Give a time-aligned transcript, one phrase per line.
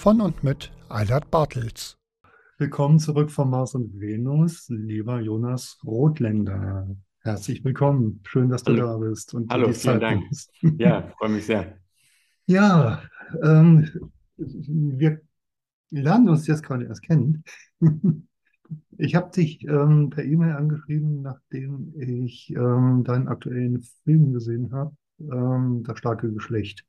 [0.00, 1.98] Von und mit Eilert Bartels.
[2.56, 6.96] Willkommen zurück von Mars und Venus, lieber Jonas Rothländer.
[7.18, 8.22] Herzlich willkommen.
[8.24, 8.86] Schön, dass du Hallo.
[8.86, 10.22] da bist und Hallo, die vielen Zeit Dank.
[10.22, 10.50] nimmst.
[10.78, 11.76] Ja, freue mich sehr.
[12.46, 13.02] Ja,
[13.42, 13.90] ähm,
[14.38, 15.20] wir
[15.90, 17.44] lernen uns jetzt gerade erst kennen.
[18.96, 24.94] Ich habe dich ähm, per E-Mail angeschrieben, nachdem ich ähm, deinen aktuellen Film gesehen habe,
[25.18, 26.86] ähm, Das starke Geschlecht.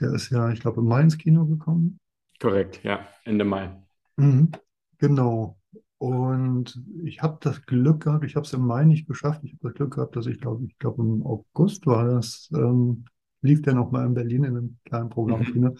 [0.00, 1.98] Der ist ja, ich glaube, im Mai ins Kino gekommen.
[2.40, 3.70] Korrekt, ja, Ende Mai.
[4.16, 4.50] Mhm,
[4.98, 5.58] genau.
[5.98, 9.42] Und ich habe das Glück gehabt, ich habe es im Mai nicht geschafft.
[9.44, 13.04] Ich habe das Glück gehabt, dass ich glaube, ich glaube im August war das, ähm,
[13.42, 15.76] lief der noch mal in Berlin in einem kleinen Programmkino.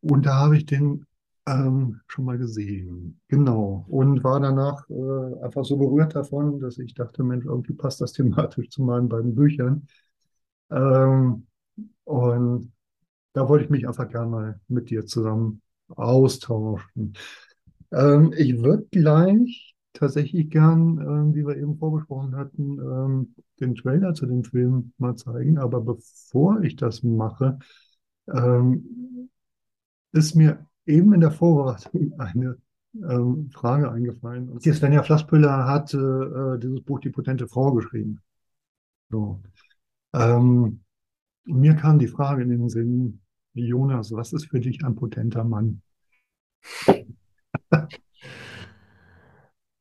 [0.00, 1.04] Und da habe ich den
[1.46, 3.20] ähm, schon mal gesehen.
[3.28, 3.84] Genau.
[3.88, 8.12] Und war danach äh, einfach so berührt davon, dass ich dachte, Mensch, irgendwie passt das
[8.12, 9.86] thematisch zu meinen beiden Büchern.
[10.70, 11.46] Ähm,
[12.04, 12.72] und
[13.34, 17.14] da wollte ich mich einfach gerne mal mit dir zusammen austauschen.
[17.92, 24.14] Ähm, ich würde gleich tatsächlich gern, ähm, wie wir eben vorbesprochen hatten, ähm, den Trailer
[24.14, 25.58] zu dem Film mal zeigen.
[25.58, 27.58] Aber bevor ich das mache,
[28.32, 29.28] ähm,
[30.12, 32.56] ist mir eben in der Vorbereitung eine
[32.94, 34.48] ähm, Frage eingefallen.
[34.48, 38.20] Und Svenja Flasspüller hat äh, dieses Buch Die potente Frau geschrieben.
[39.10, 39.40] So.
[40.12, 40.80] Ähm,
[41.44, 43.20] mir kam die Frage in den Sinn,
[43.54, 45.82] Jonas, was ist für dich ein potenter Mann?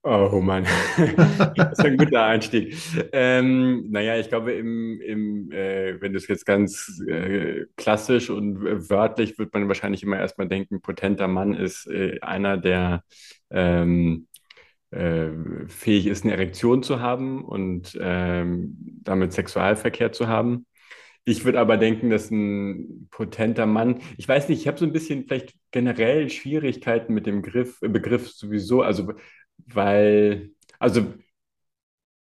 [0.05, 0.65] Oh Mann,
[1.55, 2.75] das ist ein guter Einstieg.
[3.13, 8.89] Ähm, naja, ich glaube, im, im, äh, wenn du es jetzt ganz äh, klassisch und
[8.89, 13.03] wörtlich, wird man wahrscheinlich immer erstmal denken, potenter Mann ist äh, einer, der
[13.49, 14.27] ähm,
[14.91, 15.29] äh,
[15.67, 20.65] fähig ist, eine Erektion zu haben und ähm, damit Sexualverkehr zu haben.
[21.25, 24.91] Ich würde aber denken, dass ein potenter Mann, ich weiß nicht, ich habe so ein
[24.91, 29.13] bisschen vielleicht generell Schwierigkeiten mit dem Begriff, Begriff sowieso, also
[29.57, 31.13] weil, also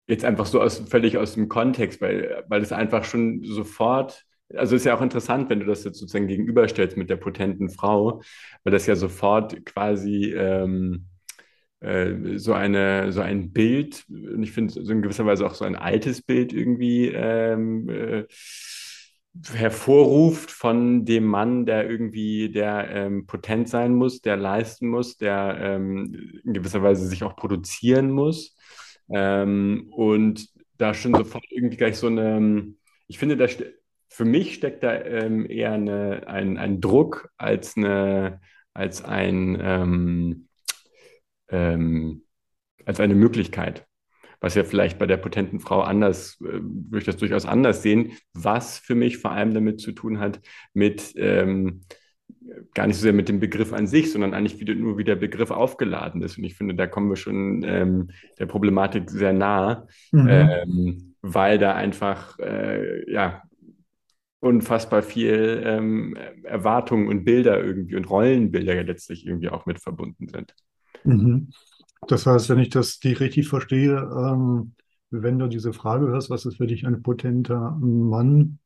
[0.06, 4.76] jetzt einfach so aus, völlig aus dem Kontext, weil, weil es einfach schon sofort, also
[4.76, 8.22] ist ja auch interessant, wenn du das jetzt sozusagen gegenüberstellst mit der potenten Frau,
[8.62, 11.06] weil das ja sofort quasi ähm,
[11.86, 15.64] äh, so eine, so ein Bild, und ich finde so in gewisser Weise auch so
[15.64, 18.24] ein altes Bild irgendwie ähm, äh,
[19.52, 25.58] hervorruft von dem Mann, der irgendwie, der ähm, potent sein muss, der leisten muss, der
[25.60, 28.56] ähm, in gewisser Weise sich auch produzieren muss.
[29.10, 30.48] Ähm, und
[30.78, 32.74] da schon sofort irgendwie gleich so eine,
[33.06, 33.46] ich finde, da
[34.08, 38.40] für mich steckt da ähm, eher eine, ein, ein Druck als, eine,
[38.72, 40.45] als, ein, ähm,
[41.48, 42.22] ähm,
[42.84, 43.86] als eine Möglichkeit
[44.40, 48.12] was ja vielleicht bei der potenten Frau anders, äh, würde ich das durchaus anders sehen,
[48.34, 50.40] was für mich vor allem damit zu tun hat,
[50.74, 51.82] mit ähm,
[52.74, 55.16] gar nicht so sehr mit dem Begriff an sich, sondern eigentlich wieder, nur wie der
[55.16, 56.38] Begriff aufgeladen ist.
[56.38, 60.28] Und ich finde, da kommen wir schon ähm, der Problematik sehr nah, Mhm.
[60.28, 63.42] ähm, weil da einfach äh, ja,
[64.40, 70.28] unfassbar viel ähm, Erwartungen und Bilder irgendwie und Rollenbilder ja letztlich irgendwie auch mit verbunden
[70.28, 70.54] sind.
[71.06, 71.50] Mhm.
[72.08, 74.72] Das heißt, wenn ich das die richtig verstehe, ähm,
[75.10, 78.58] wenn du diese Frage hörst, was ist für dich ein potenter Mann,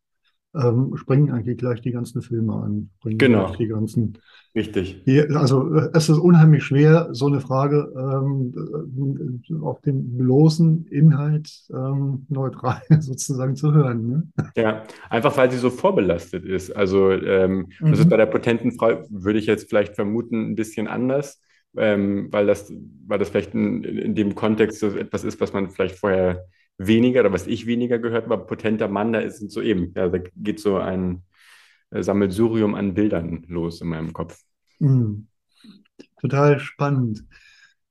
[0.54, 3.54] ähm, springen eigentlich gleich die ganzen Filme an, Genau.
[3.56, 4.18] die ganzen.
[4.54, 5.02] Richtig.
[5.04, 10.86] Hier, also äh, es ist unheimlich schwer, so eine Frage ähm, äh, auf den bloßen
[10.86, 14.08] Inhalt ähm, neutral sozusagen zu hören.
[14.08, 14.28] Ne?
[14.56, 16.72] Ja, einfach weil sie so vorbelastet ist.
[16.74, 18.10] Also ähm, das ist Mhm.
[18.10, 21.40] bei der potenten Frau, würde ich jetzt vielleicht vermuten, ein bisschen anders,
[21.76, 22.72] ähm, weil das,
[23.06, 26.46] weil das vielleicht in, in dem Kontext so etwas ist, was man vielleicht vorher
[26.78, 28.46] weniger oder was ich weniger gehört habe.
[28.46, 31.22] Potenter Mann, da ist so eben, ja, da geht so ein
[31.90, 34.40] äh, Sammelsurium an Bildern los in meinem Kopf.
[34.78, 35.26] Mhm.
[36.20, 37.24] total spannend.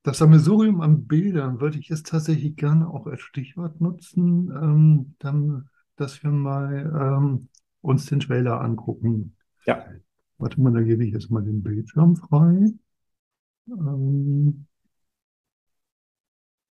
[0.03, 5.69] Das Sammelsurium an Bildern würde ich jetzt tatsächlich gerne auch als Stichwort nutzen, ähm, dann,
[5.97, 7.49] dass wir mal ähm,
[7.81, 9.35] uns den Trailer angucken.
[9.65, 9.85] Ja.
[10.37, 12.71] Warte mal, da gebe ich jetzt mal den Bildschirm frei.
[13.71, 14.66] Ähm,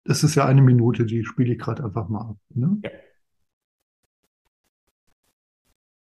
[0.03, 2.37] das ist ja eine Minute, die spiele ich gerade einfach mal ab.
[2.49, 2.79] Ne?
[2.83, 2.89] Ja.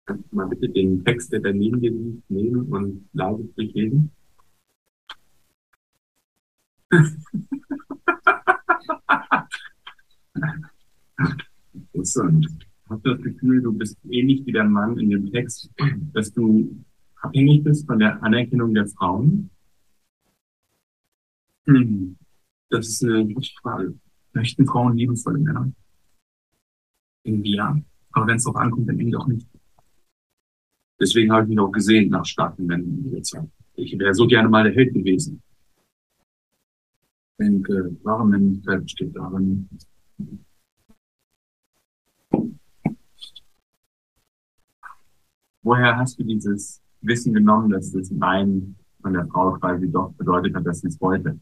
[0.06, 4.10] Kannst du mal bitte den Text, der daneben liegt, nehmen und leise durchlesen?
[11.92, 12.48] Interessant.
[12.50, 15.70] Ich habe das Gefühl, du bist ähnlich wie der Mann in dem Text,
[16.12, 16.84] dass du
[17.20, 19.50] abhängig bist von der Anerkennung der Frauen.
[21.66, 22.16] Hm.
[22.70, 23.98] Das ist eine gute Frage.
[24.32, 25.72] Möchten Frauen liebevolle Männer?
[27.24, 27.76] Irgendwie ja.
[28.12, 29.46] Aber wenn es drauf ankommt, dann irgendwie auch nicht.
[31.00, 33.48] Deswegen habe ich mich auch gesehen nach starken Männern in dieser Zeit.
[33.74, 35.42] Ich wäre so gerne mal der Held gewesen.
[37.32, 39.68] Ich denke, wahre Männlichkeit besteht darin,
[45.62, 50.54] Woher hast du dieses Wissen genommen, dass das Nein von der Frau quasi doch bedeutet
[50.54, 51.38] hat, dass sie es wollte?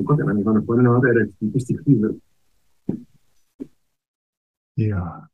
[0.00, 2.18] Oh Gott, wenn ich eine Freundin habe, nicht die Krise.
[4.76, 5.30] Ja.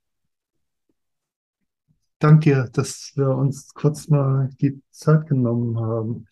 [2.19, 6.27] Dank dir, dass wir uns kurz mal die Zeit genommen haben.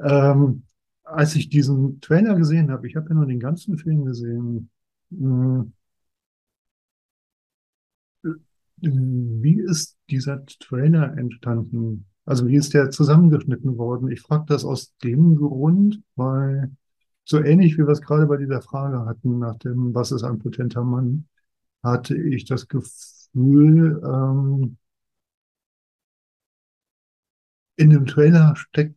[0.00, 0.64] Ähm,
[1.04, 4.70] als ich diesen Trailer gesehen habe, ich habe ja nur den ganzen Film gesehen,
[5.10, 5.66] mh,
[8.82, 12.06] wie ist dieser Trailer entstanden?
[12.24, 14.10] Also wie ist der zusammengeschnitten worden?
[14.10, 16.70] Ich frage das aus dem Grund, weil
[17.24, 20.38] so ähnlich wie wir es gerade bei dieser Frage hatten, nach dem, was ist ein
[20.38, 21.26] potenter Mann,
[21.82, 24.76] hatte ich das Gefühl, ähm,
[27.76, 28.96] in dem Trailer steckt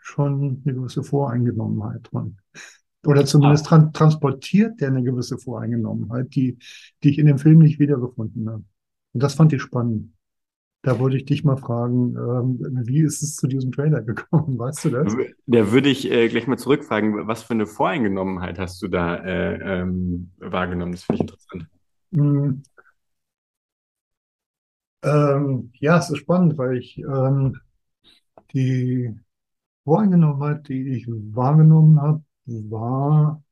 [0.00, 2.38] schon eine gewisse Voreingenommenheit drin.
[3.06, 6.58] Oder zumindest tran transportiert der eine gewisse Voreingenommenheit, die,
[7.02, 8.64] die ich in dem Film nicht wiedergefunden habe.
[9.12, 10.12] Und das fand ich spannend.
[10.88, 14.58] Da wollte ich dich mal fragen, ähm, wie ist es zu diesem Trailer gekommen?
[14.58, 15.14] Weißt du das?
[15.44, 19.80] Da würde ich äh, gleich mal zurückfragen, was für eine Voreingenommenheit hast du da äh,
[19.82, 20.92] ähm, wahrgenommen?
[20.92, 21.66] Das finde ich interessant.
[22.12, 22.62] Mm.
[25.02, 27.58] Ähm, ja, es ist spannend, weil ich ähm,
[28.54, 29.14] die
[29.84, 33.42] Voreingenommenheit, die ich wahrgenommen habe, war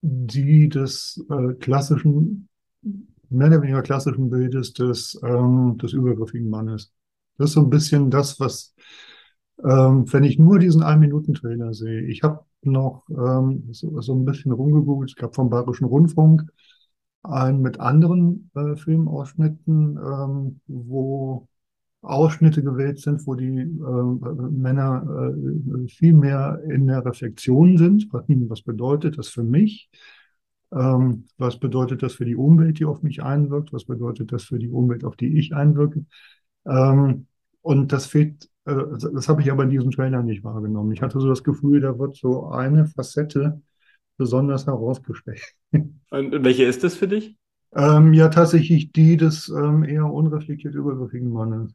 [0.00, 2.45] die des äh, klassischen,
[3.30, 6.92] mehr oder weniger klassischen Bildes des, ähm, des übergriffigen Mannes.
[7.38, 8.74] Das ist so ein bisschen das, was,
[9.64, 14.52] ähm, wenn ich nur diesen Ein-Minuten-Trailer sehe, ich habe noch ähm, so, so ein bisschen
[14.52, 16.44] rumgegoogelt, es gab vom Bayerischen Rundfunk
[17.22, 21.48] einen mit anderen äh, Filmausschnitten, ähm, wo
[22.02, 28.08] Ausschnitte gewählt sind, wo die äh, Männer äh, viel mehr in der Reflexion sind.
[28.12, 29.90] Was bedeutet das für mich?
[30.72, 33.72] Ähm, was bedeutet das für die Umwelt, die auf mich einwirkt?
[33.72, 36.04] Was bedeutet das für die Umwelt, auf die ich einwirke?
[36.66, 37.26] Ähm,
[37.62, 38.74] und das fehlt, äh,
[39.12, 40.92] das habe ich aber in diesem Trailer nicht wahrgenommen.
[40.92, 43.60] Ich hatte so das Gefühl, da wird so eine Facette
[44.16, 45.42] besonders herausgestellt.
[46.10, 47.36] Und welche ist das für dich?
[47.74, 51.74] Ähm, ja, tatsächlich die des ähm, eher unreflektiert übergriffigen Mannes.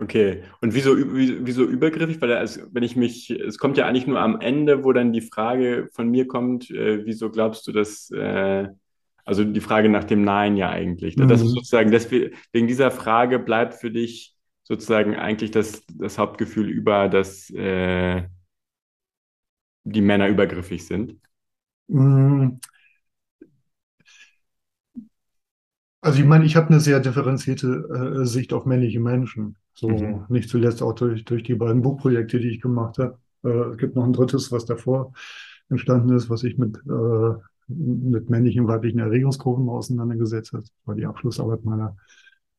[0.00, 2.22] Okay, und wieso, wieso übergriffig?
[2.22, 5.20] Weil also, wenn ich mich, es kommt ja eigentlich nur am Ende, wo dann die
[5.20, 8.68] Frage von mir kommt, äh, wieso glaubst du, dass, äh,
[9.26, 11.16] also die Frage nach dem Nein ja eigentlich.
[11.16, 11.28] Mhm.
[11.28, 16.70] Das ist sozusagen, deswegen, wegen dieser Frage bleibt für dich sozusagen eigentlich das, das Hauptgefühl
[16.70, 18.22] über, dass äh,
[19.84, 21.18] die Männer übergriffig sind.
[21.88, 22.58] Mhm.
[26.00, 29.59] Also ich meine, ich habe eine sehr differenzierte äh, Sicht auf männliche Menschen.
[29.80, 30.26] So mhm.
[30.28, 33.18] nicht zuletzt auch durch, durch die beiden Buchprojekte, die ich gemacht habe.
[33.42, 35.14] Äh, es gibt noch ein drittes, was davor
[35.70, 37.34] entstanden ist, was ich mit, äh,
[37.66, 40.64] mit männlichen, weiblichen Erregungskurven auseinandergesetzt habe.
[40.64, 41.96] Das war die Abschlussarbeit meiner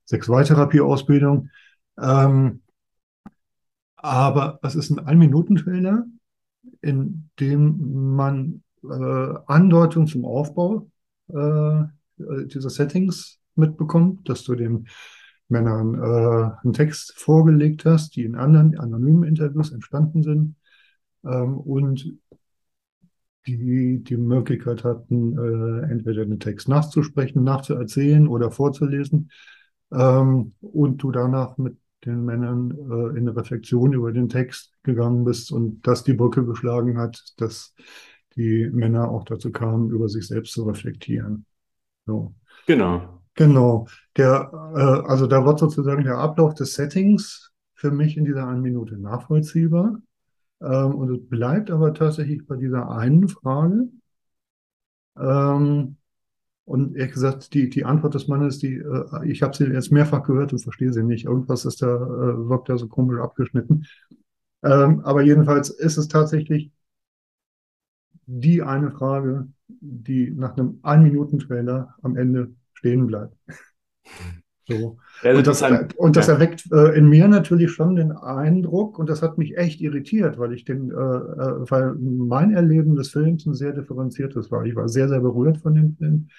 [0.05, 1.49] Sexualtherapie-Ausbildung.
[1.99, 2.61] Ähm,
[3.97, 6.07] aber es ist ein Ein-Minuten-Trailer,
[6.81, 10.89] in dem man äh, Andeutung zum Aufbau
[11.27, 11.83] äh,
[12.17, 14.87] dieser Settings mitbekommt, dass du den
[15.51, 20.55] Männern äh, einen Text vorgelegt hast, die in anderen anonymen Interviews entstanden sind
[21.24, 22.13] ähm, und
[23.48, 29.31] die die Möglichkeit hatten, äh, entweder den Text nachzusprechen, nachzuerzählen oder vorzulesen
[29.91, 35.24] ähm, und du danach mit den Männern äh, in eine Reflexion über den Text gegangen
[35.24, 37.75] bist und das die Brücke geschlagen hat, dass
[38.36, 41.46] die Männer auch dazu kamen, über sich selbst zu reflektieren.
[42.05, 42.34] So.
[42.65, 43.20] Genau.
[43.35, 43.88] Genau.
[44.17, 48.61] Der, äh, also da wird sozusagen der Ablauf des Settings für mich in dieser einen
[48.61, 50.01] Minute nachvollziehbar.
[50.61, 53.89] Ähm, und es bleibt aber tatsächlich bei dieser einen Frage.
[55.17, 55.97] Ähm,
[56.65, 60.23] und ehrlich gesagt, die, die Antwort des Mannes, die, äh, ich habe sie jetzt mehrfach
[60.23, 61.25] gehört und verstehe sie nicht.
[61.25, 63.85] Irgendwas ist da, äh, wirkt da so komisch abgeschnitten.
[64.63, 66.71] Ähm, aber jedenfalls ist es tatsächlich
[68.25, 73.35] die eine Frage, die nach einem Ein-Minuten-Trailer am Ende stehen bleibt.
[74.67, 74.97] So.
[75.23, 75.63] Ja, Und das,
[75.97, 79.81] und das erweckt äh, in mir natürlich schon den Eindruck, und das hat mich echt
[79.81, 84.65] irritiert, weil ich den, äh, äh, weil mein Erleben des Films ein sehr differenziertes war.
[84.65, 86.29] Ich war sehr, sehr berührt von dem Film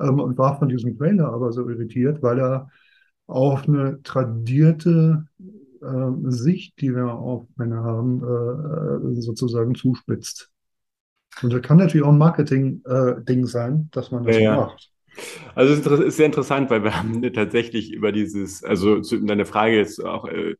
[0.00, 2.68] ähm, und war von diesem Trailer aber so irritiert, weil er
[3.26, 5.26] auf eine tradierte
[5.82, 10.50] äh, Sicht, die wir auf Männer haben, äh, äh, sozusagen zuspitzt.
[11.42, 14.56] Und das kann natürlich auch ein Marketing-Ding sein, dass man das ja.
[14.56, 14.90] macht.
[15.54, 19.76] Also es ist sehr interessant, weil wir haben tatsächlich über dieses, also zu, deine Frage
[19.76, 20.54] jetzt auch äh,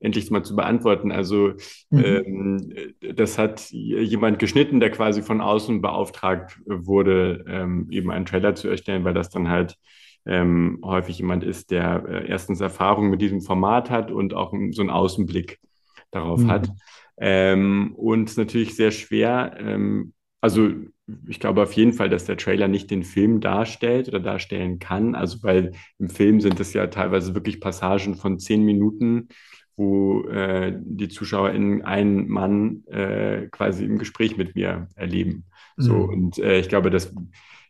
[0.00, 1.12] endlich mal zu beantworten.
[1.12, 1.52] Also
[1.90, 2.26] Mhm.
[2.26, 2.72] ähm,
[3.14, 8.68] das hat jemand geschnitten, der quasi von außen beauftragt wurde, ähm, eben einen Trailer zu
[8.68, 9.76] erstellen, weil das dann halt
[10.26, 14.82] ähm, häufig jemand ist, der äh, erstens Erfahrung mit diesem Format hat und auch so
[14.82, 15.58] einen Außenblick
[16.10, 16.48] darauf Mhm.
[16.48, 16.72] hat.
[17.18, 20.12] Ähm, und natürlich sehr schwer, ähm,
[20.46, 20.70] also
[21.28, 25.14] ich glaube auf jeden Fall, dass der Trailer nicht den Film darstellt oder darstellen kann.
[25.14, 29.28] Also weil im Film sind es ja teilweise wirklich Passagen von zehn Minuten,
[29.76, 35.44] wo äh, die ZuschauerInnen einen Mann äh, quasi im Gespräch mit mir erleben.
[35.78, 36.04] So, Mhm.
[36.04, 37.12] und äh, ich glaube, dass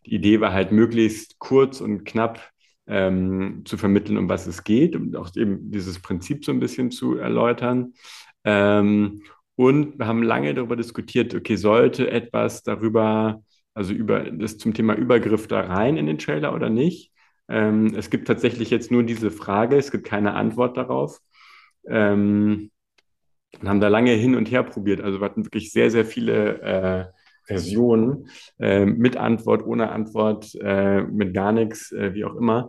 [0.06, 2.40] die Idee war halt möglichst kurz und knapp
[2.86, 6.90] ähm, zu vermitteln, um was es geht, um auch eben dieses Prinzip so ein bisschen
[6.90, 7.94] zu erläutern.
[8.44, 9.22] Ähm,
[9.56, 13.42] und wir haben lange darüber diskutiert, okay, sollte etwas darüber,
[13.74, 17.12] also über das zum Thema Übergriff da rein in den Trailer oder nicht?
[17.48, 21.20] Ähm, es gibt tatsächlich jetzt nur diese Frage, es gibt keine Antwort darauf.
[21.88, 22.70] Ähm,
[23.60, 25.00] und haben da lange hin und her probiert.
[25.00, 27.04] Also wir hatten wirklich sehr, sehr viele äh,
[27.44, 32.68] Versionen äh, mit Antwort, ohne Antwort, äh, mit gar nichts, äh, wie auch immer.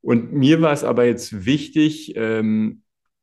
[0.00, 2.82] Und mir war es aber jetzt wichtig, ähm,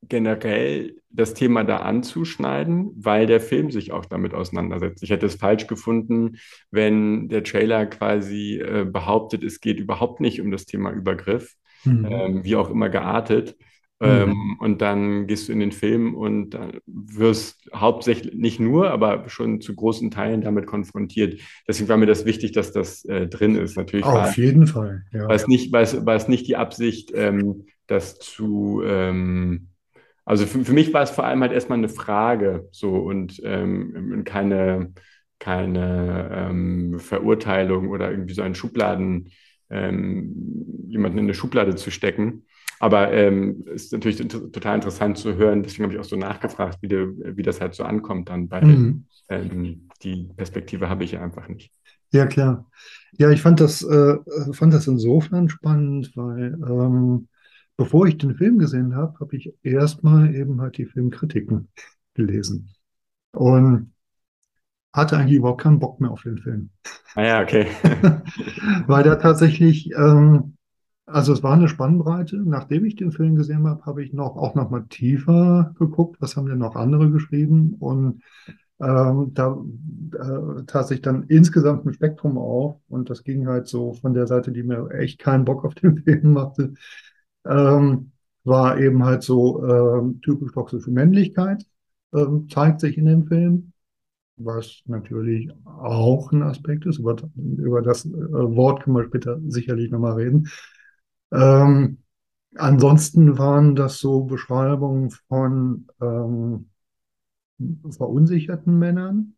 [0.09, 5.03] generell das Thema da anzuschneiden, weil der Film sich auch damit auseinandersetzt.
[5.03, 6.37] Ich hätte es falsch gefunden,
[6.71, 11.53] wenn der Trailer quasi äh, behauptet, es geht überhaupt nicht um das Thema Übergriff,
[11.85, 12.07] Mhm.
[12.09, 13.57] ähm, wie auch immer geartet.
[14.01, 19.61] Ähm, und dann gehst du in den Film und wirst hauptsächlich, nicht nur, aber schon
[19.61, 21.39] zu großen Teilen damit konfrontiert.
[21.67, 23.77] Deswegen war mir das wichtig, dass das äh, drin ist.
[23.77, 25.27] Natürlich war, Auf jeden Fall, ja.
[25.27, 29.69] war es nicht, war es, war es nicht die Absicht, ähm, das zu, ähm,
[30.25, 34.23] also für, für mich war es vor allem halt erstmal eine Frage, so und ähm,
[34.25, 34.93] keine,
[35.39, 39.29] keine ähm, Verurteilung oder irgendwie so ein Schubladen,
[39.69, 42.45] ähm, jemanden in eine Schublade zu stecken.
[42.79, 46.79] Aber ähm, es ist natürlich total interessant zu hören, deswegen habe ich auch so nachgefragt,
[46.81, 49.05] wie, de, wie das halt so ankommt dann, weil Mhm.
[49.29, 51.71] ähm, die Perspektive habe ich ja einfach nicht.
[52.11, 52.69] Ja, klar.
[53.17, 54.17] Ja, ich fand das, äh,
[54.53, 57.27] fand das insofern spannend, weil ähm,
[57.77, 61.69] bevor ich den Film gesehen habe, habe ich erstmal eben halt die Filmkritiken
[62.13, 62.69] gelesen
[63.31, 63.93] und
[64.93, 66.69] hatte eigentlich überhaupt keinen Bock mehr auf den Film.
[67.15, 67.67] Ah ja, okay.
[68.87, 70.55] Weil der tatsächlich, ähm,
[71.05, 72.37] also es war eine Spannbreite.
[72.37, 76.37] Nachdem ich den Film gesehen habe, habe ich noch auch noch mal tiefer geguckt, was
[76.37, 78.21] haben denn noch andere geschrieben und
[78.79, 79.57] ähm, da
[80.13, 84.27] äh, tat sich dann insgesamt ein Spektrum auf und das ging halt so von der
[84.27, 86.73] Seite, die mir echt keinen Bock auf den Film machte,
[87.45, 88.11] ähm,
[88.43, 91.65] war eben halt so ähm, typisch toxische Männlichkeit
[92.13, 93.73] ähm, zeigt sich in dem Film,
[94.37, 96.99] was natürlich auch ein Aspekt ist.
[96.99, 100.49] Über, über das äh, Wort können wir später sicherlich nochmal reden.
[101.31, 101.99] Ähm,
[102.55, 106.69] ansonsten waren das so Beschreibungen von ähm,
[107.89, 109.35] verunsicherten Männern,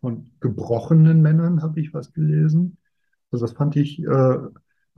[0.00, 2.78] von gebrochenen Männern habe ich was gelesen.
[3.30, 4.38] Also das fand ich, äh,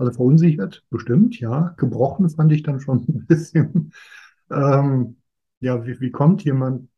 [0.03, 1.75] also verunsichert, bestimmt, ja.
[1.77, 3.93] Gebrochen fand ich dann schon ein bisschen.
[4.51, 5.17] Ähm,
[5.61, 6.89] ja, wie, wie kommt jemand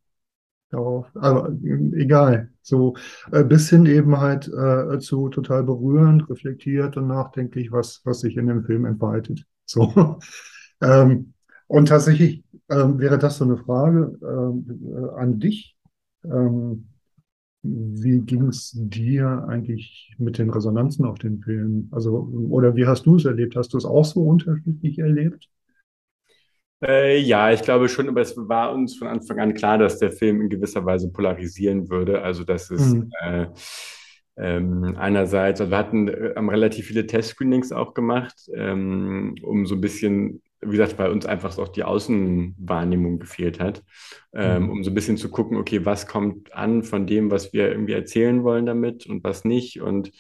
[0.70, 1.06] darauf?
[1.14, 2.50] Aber äh, egal.
[2.62, 2.96] So
[3.30, 8.36] äh, bis hin eben halt äh, zu total berührend, reflektiert und nachdenklich, was, was sich
[8.36, 9.44] in dem Film entfaltet.
[9.66, 10.18] So.
[10.80, 11.34] ähm,
[11.66, 15.76] und tatsächlich ähm, wäre das so eine Frage ähm, äh, an dich.
[16.24, 16.88] Ähm,
[17.64, 21.88] wie ging es dir eigentlich mit den Resonanzen auf den Film?
[21.92, 23.56] Also, oder wie hast du es erlebt?
[23.56, 25.48] Hast du es auch so unterschiedlich erlebt?
[26.84, 30.12] Äh, ja, ich glaube schon, aber es war uns von Anfang an klar, dass der
[30.12, 32.22] Film in gewisser Weise polarisieren würde.
[32.22, 33.14] Also, dass es Mhm.
[33.22, 33.46] äh,
[34.38, 39.76] Ähm, einerseits, also wir hatten äh, haben relativ viele Test-Screenings auch gemacht, ähm, um so
[39.76, 43.82] ein bisschen, wie gesagt, weil uns einfach auch die Außenwahrnehmung gefehlt hat,
[44.34, 44.70] ähm, Mhm.
[44.70, 47.92] um so ein bisschen zu gucken, okay, was kommt an von dem, was wir irgendwie
[47.94, 49.80] erzählen wollen damit und was nicht.
[49.80, 50.10] Und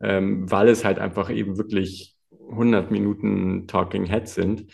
[0.00, 2.16] ähm, weil es halt einfach eben wirklich
[2.50, 4.66] 100 Minuten Talking Heads sind,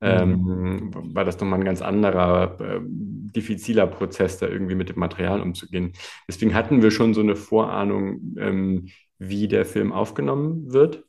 [0.00, 5.40] ähm, war das nochmal ein ganz anderer, äh, diffiziler Prozess, da irgendwie mit dem Material
[5.40, 5.92] umzugehen.
[6.28, 8.88] Deswegen hatten wir schon so eine Vorahnung, ähm,
[9.18, 11.04] wie der Film aufgenommen wird.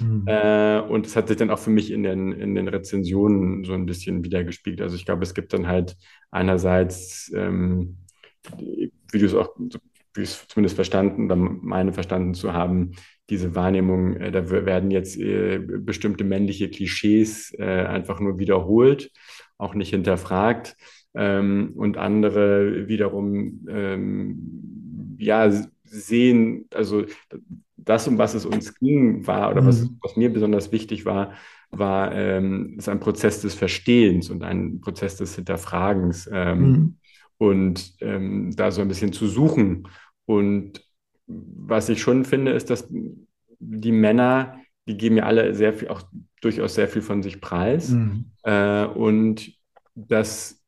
[0.00, 0.24] Mhm.
[0.26, 3.74] Äh, und es hat sich dann auch für mich in den, in den Rezensionen so
[3.74, 4.80] ein bisschen wiedergespiegelt.
[4.80, 5.96] Also ich glaube, es gibt dann halt
[6.30, 7.98] einerseits, ähm,
[8.58, 9.54] wie du es auch,
[10.14, 12.92] wie es zumindest verstanden oder meine verstanden zu haben,
[13.28, 19.10] diese Wahrnehmung, äh, da werden jetzt äh, bestimmte männliche Klischees äh, einfach nur wiederholt,
[19.56, 20.76] auch nicht hinterfragt.
[21.14, 25.50] Ähm, und andere wiederum ähm, ja,
[25.90, 27.04] sehen, also
[27.76, 29.98] das, um was es uns ging, war, oder was, Mhm.
[30.02, 31.34] was mir besonders wichtig war,
[31.70, 36.94] war, ähm, ist ein Prozess des Verstehens und ein Prozess des Hinterfragens ähm, Mhm.
[37.38, 39.88] und ähm, da so ein bisschen zu suchen.
[40.26, 40.84] Und
[41.26, 46.02] was ich schon finde, ist, dass die Männer, die geben ja alle sehr viel, auch
[46.40, 47.90] durchaus sehr viel von sich preis.
[47.90, 48.24] Mhm.
[48.42, 49.52] Äh, und
[49.94, 50.59] das,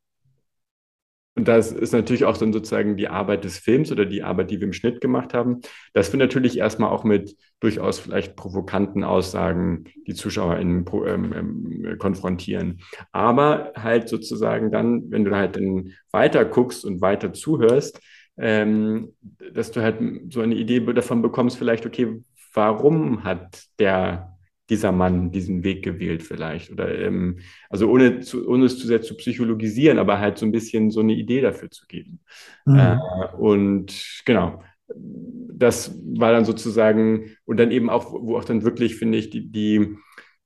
[1.43, 4.61] und das ist natürlich auch dann sozusagen die Arbeit des Films oder die Arbeit, die
[4.61, 5.61] wir im Schnitt gemacht haben,
[5.93, 12.79] dass wir natürlich erstmal auch mit durchaus vielleicht provokanten Aussagen die ZuschauerInnen ähm, ähm, konfrontieren.
[13.11, 18.01] Aber halt sozusagen dann, wenn du halt dann weiter guckst und weiter zuhörst,
[18.37, 19.13] ähm,
[19.53, 19.97] dass du halt
[20.33, 22.23] so eine Idee davon bekommst, vielleicht, okay,
[22.55, 24.32] warum hat der
[24.73, 26.73] dieser Mann diesen Weg gewählt vielleicht?
[26.73, 27.39] Oder ähm,
[27.71, 31.01] also ohne, zu, ohne es zu sehr zu psychologisieren, aber halt so ein bisschen so
[31.01, 32.21] eine Idee dafür zu geben.
[32.65, 32.79] Mhm.
[32.79, 32.99] Äh,
[33.39, 34.63] und genau,
[34.95, 39.53] das war dann sozusagen, und dann eben auch, wo auch dann wirklich, finde ich, die,
[39.53, 39.97] die,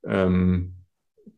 [0.04, 0.74] ähm,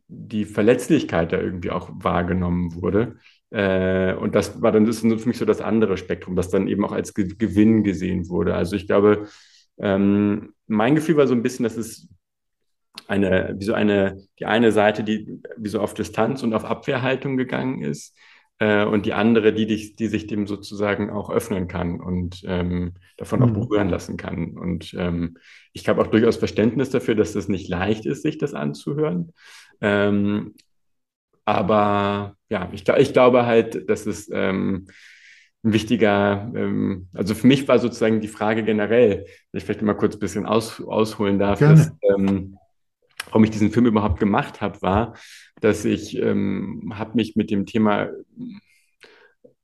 [0.07, 3.17] die Verletzlichkeit da irgendwie auch wahrgenommen wurde.
[3.51, 6.67] Äh, und das war dann das ist für mich so das andere Spektrum, das dann
[6.67, 8.55] eben auch als Ge Gewinn gesehen wurde.
[8.55, 9.27] Also ich glaube,
[9.77, 12.09] ähm, mein Gefühl war so ein bisschen, dass es
[13.09, 17.37] eine, wie so eine, die eine Seite, die wie so auf Distanz und auf Abwehrhaltung
[17.37, 18.15] gegangen ist,
[18.59, 22.93] äh, und die andere, die, dich, die sich dem sozusagen auch öffnen kann und ähm,
[23.17, 23.53] davon auch Mhm.
[23.53, 24.57] berühren lassen kann.
[24.57, 25.37] Und ähm,
[25.73, 29.33] ich habe auch durchaus Verständnis dafür, dass es nicht leicht ist, sich das anzuhören.
[29.81, 30.55] Ähm,
[31.45, 34.87] aber ja, ich, ich glaube halt, dass es ähm,
[35.63, 39.95] ein wichtiger, ähm, also für mich war sozusagen die Frage generell, wenn ich vielleicht mal
[39.95, 41.75] kurz ein bisschen aus, ausholen darf, Gerne.
[41.75, 42.58] dass, ähm,
[43.25, 45.15] warum ich diesen Film überhaupt gemacht habe, war,
[45.61, 48.09] dass ich ähm, habe mich mit dem Thema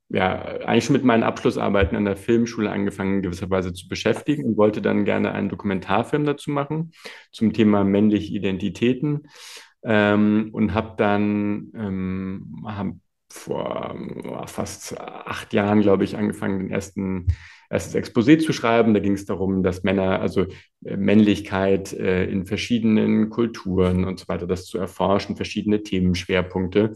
[0.08, 4.44] ja, eigentlich schon mit meinen Abschlussarbeiten an der Filmschule angefangen, in gewisser Weise zu beschäftigen
[4.44, 6.92] und wollte dann gerne einen Dokumentarfilm dazu machen
[7.32, 9.28] zum Thema männliche Identitäten.
[9.82, 12.88] Ähm, und habe dann ähm, hab
[13.30, 17.26] vor äh, fast acht Jahren, glaube ich, angefangen, den ersten
[17.70, 18.94] erstes Exposé zu schreiben.
[18.94, 20.46] Da ging es darum, dass Männer, also
[20.84, 26.94] äh, Männlichkeit äh, in verschiedenen Kulturen und so weiter, das zu erforschen, verschiedene Themenschwerpunkte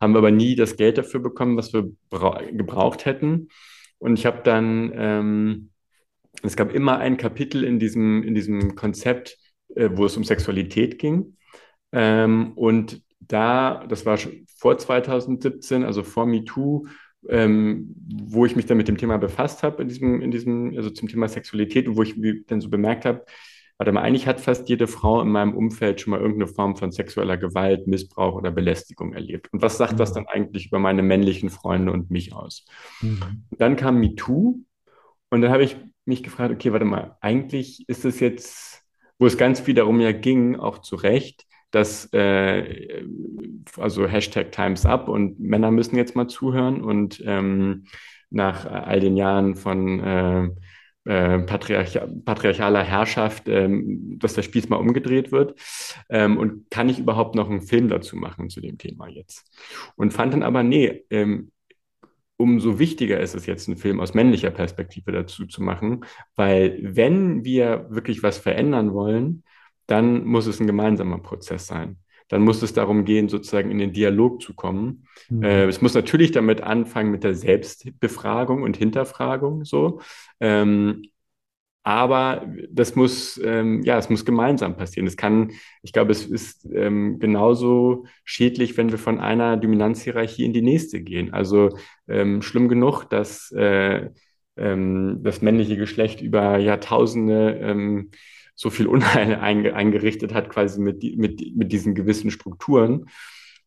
[0.00, 3.48] haben wir aber nie das Geld dafür bekommen, was wir bra- gebraucht hätten.
[3.98, 5.70] Und ich habe dann, ähm,
[6.42, 9.36] es gab immer ein Kapitel in diesem, in diesem Konzept,
[9.74, 11.36] äh, wo es um Sexualität ging.
[11.92, 16.86] Ähm, und da, das war schon vor 2017, also vor MeToo,
[17.28, 17.94] ähm,
[18.26, 21.08] wo ich mich dann mit dem Thema befasst habe, in diesem, in diesem, also zum
[21.08, 22.14] Thema Sexualität und wo ich
[22.46, 23.24] dann so bemerkt habe,
[23.78, 26.90] warte mal, eigentlich hat fast jede Frau in meinem Umfeld schon mal irgendeine Form von
[26.90, 29.52] sexueller Gewalt, Missbrauch oder Belästigung erlebt.
[29.52, 32.66] Und was sagt das dann eigentlich über meine männlichen Freunde und mich aus?
[33.00, 33.44] Mhm.
[33.56, 34.60] Dann kam MeToo
[35.30, 38.82] und dann habe ich mich gefragt, okay, warte mal, eigentlich ist es jetzt,
[39.18, 43.04] wo es ganz viel darum ja ging, auch zu Recht, dass, äh,
[43.76, 47.84] also Hashtag Times Up und Männer müssen jetzt mal zuhören und ähm,
[48.30, 50.48] nach all den Jahren von äh,
[51.08, 55.58] äh, patriarch patriarchaler Herrschaft, ähm, dass der Spieß mal umgedreht wird.
[56.10, 59.50] Ähm, und kann ich überhaupt noch einen Film dazu machen zu dem Thema jetzt?
[59.96, 61.50] Und fand dann aber, nee, ähm,
[62.36, 66.04] umso wichtiger ist es jetzt, einen Film aus männlicher Perspektive dazu zu machen,
[66.36, 69.44] weil wenn wir wirklich was verändern wollen,
[69.88, 71.96] dann muss es ein gemeinsamer Prozess sein.
[72.28, 75.06] Dann muss es darum gehen, sozusagen in den Dialog zu kommen.
[75.30, 75.42] Mhm.
[75.42, 80.00] Äh, es muss natürlich damit anfangen mit der Selbstbefragung und Hinterfragung so.
[80.38, 81.02] Ähm,
[81.84, 85.06] aber das muss, ähm, ja, es muss gemeinsam passieren.
[85.06, 90.52] Es kann, ich glaube, es ist ähm, genauso schädlich, wenn wir von einer Dominanzhierarchie in
[90.52, 91.32] die nächste gehen.
[91.32, 91.70] Also
[92.06, 94.10] ähm, schlimm genug, dass äh,
[94.58, 98.10] ähm, das männliche Geschlecht über Jahrtausende ähm,
[98.58, 103.08] so viel Unheil einge eingerichtet hat, quasi mit, mit, mit diesen gewissen Strukturen.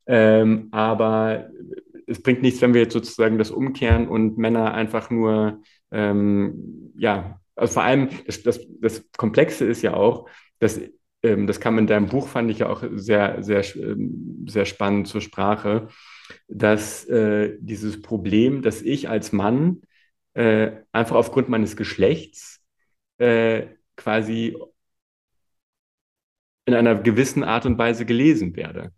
[0.06, 1.50] Ähm, aber
[2.08, 7.40] es bringt nichts, wenn wir jetzt sozusagen das umkehren und Männer einfach nur, ähm, ja,
[7.56, 10.82] also vor allem das, das, das Komplexe ist ja auch, dass
[11.24, 15.08] ähm, das kam in deinem Buch, fand ich ja auch sehr, sehr, ähm, sehr spannend
[15.08, 15.88] zur Sprache,
[16.50, 19.84] dass äh, dieses Problem, dass ich als Mann
[20.34, 22.62] äh, einfach aufgrund meines Geschlechts
[23.20, 24.58] äh, quasi
[26.66, 28.92] in einer gewissen Art und Weise gelesen werde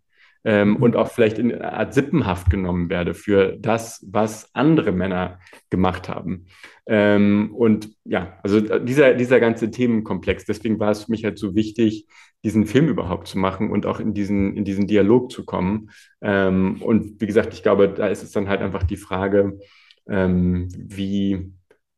[0.44, 0.76] ähm, mhm.
[0.76, 5.38] und auch vielleicht in einer Art Sippenhaft genommen werde für das, was andere Männer
[5.70, 6.46] gemacht haben.
[6.86, 11.54] Ähm, und ja, also dieser, dieser ganze Themenkomplex, deswegen war es für mich halt so
[11.54, 12.06] wichtig,
[12.44, 15.90] diesen Film überhaupt zu machen und auch in diesen, in diesen Dialog zu kommen.
[16.20, 19.58] Ähm, und wie gesagt, ich glaube, da ist es dann halt einfach die Frage,
[20.06, 21.54] ähm, wie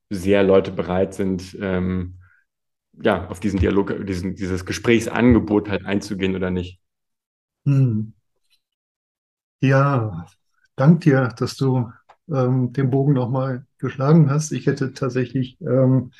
[0.08, 2.15] sehr Leute bereit sind, ähm,
[3.02, 6.80] ja, auf diesen Dialog, diesen, dieses Gesprächsangebot halt einzugehen oder nicht.
[7.64, 8.12] Hm.
[9.60, 10.26] Ja,
[10.76, 11.90] dank dir, dass du
[12.28, 14.52] ähm, den Bogen nochmal geschlagen hast.
[14.52, 16.12] Ich hätte tatsächlich ähm,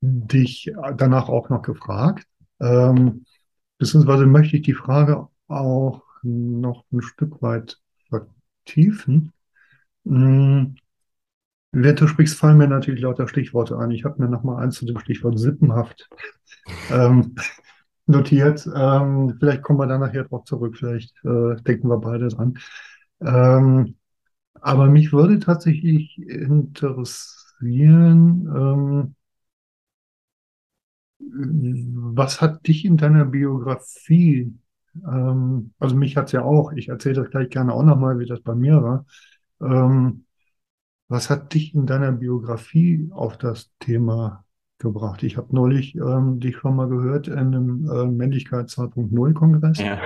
[0.00, 2.26] dich danach auch noch gefragt.
[2.60, 3.24] Ähm,
[3.78, 9.32] beziehungsweise möchte ich die Frage auch noch ein Stück weit vertiefen.
[10.04, 10.76] Hm,
[11.72, 13.90] während du sprichst, fallen mir natürlich lauter Stichworte ein.
[13.90, 16.08] Ich habe mir noch mal eins zu dem Stichwort sippenhaft
[16.90, 17.34] ähm,
[18.06, 18.68] notiert.
[18.74, 20.76] Ähm, vielleicht kommen wir da nachher drauf zurück.
[20.76, 22.58] Vielleicht äh, denken wir beide dran.
[23.20, 23.96] Ähm,
[24.54, 29.14] aber mich würde tatsächlich interessieren, ähm,
[31.18, 34.54] was hat dich in deiner Biografie,
[35.06, 38.26] ähm, also mich hat es ja auch, ich erzähle das gleich gerne auch nochmal, wie
[38.26, 39.06] das bei mir war.
[41.10, 44.44] Was hat dich in deiner Biografie auf das Thema
[44.78, 45.22] gebracht.
[45.24, 49.78] Ich habe neulich ähm, dich schon mal gehört in einem äh, Männlichkeit 2.0 Kongress.
[49.78, 50.00] Ja.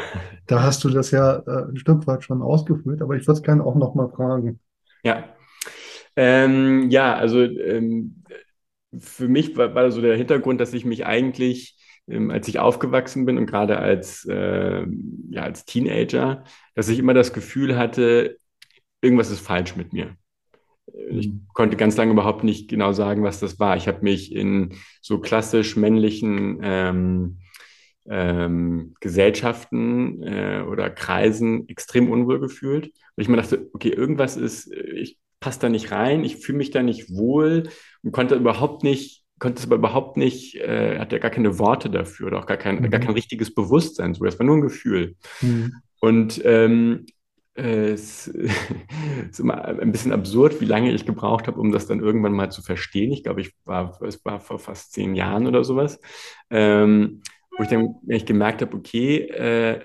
[0.49, 3.43] Da hast du das ja äh, ein Stück weit schon ausgeführt, aber ich würde es
[3.45, 4.59] gerne auch noch mal fragen.
[5.05, 5.25] Ja,
[6.17, 8.23] ähm, ja, also ähm,
[8.99, 13.27] für mich war, war, so der Hintergrund, dass ich mich eigentlich, ähm, als ich aufgewachsen
[13.27, 14.87] bin und gerade als, äh,
[15.31, 18.39] ja, als Teenager, dass ich immer das Gefühl hatte,
[19.01, 20.17] irgendwas ist falsch mit mir.
[21.11, 21.47] Ich mhm.
[21.53, 23.77] konnte ganz lange überhaupt nicht genau sagen, was das war.
[23.77, 27.39] Ich habe mich in so klassisch männlichen ähm,
[28.07, 32.87] ähm, Gesellschaften äh, oder Kreisen extrem unwohl gefühlt.
[32.87, 36.71] Und ich mir dachte, okay, irgendwas ist, ich passe da nicht rein, ich fühle mich
[36.71, 37.65] da nicht wohl
[38.03, 41.91] und konnte überhaupt nicht, konnte es aber überhaupt nicht, äh, hatte ja gar keine Worte
[41.91, 42.91] dafür oder auch gar kein, mhm.
[42.91, 44.15] gar kein richtiges Bewusstsein.
[44.15, 45.17] So, das war nur ein Gefühl.
[45.41, 45.75] Mhm.
[46.01, 47.07] Und ähm,
[47.55, 48.27] es
[49.31, 52.51] ist immer ein bisschen absurd, wie lange ich gebraucht habe, um das dann irgendwann mal
[52.51, 53.13] zu verstehen.
[53.13, 56.01] Ich glaube, ich war, es war vor fast zehn Jahren oder sowas,
[56.51, 57.23] ähm,
[57.57, 59.85] wo ich dann ich gemerkt habe, okay, äh,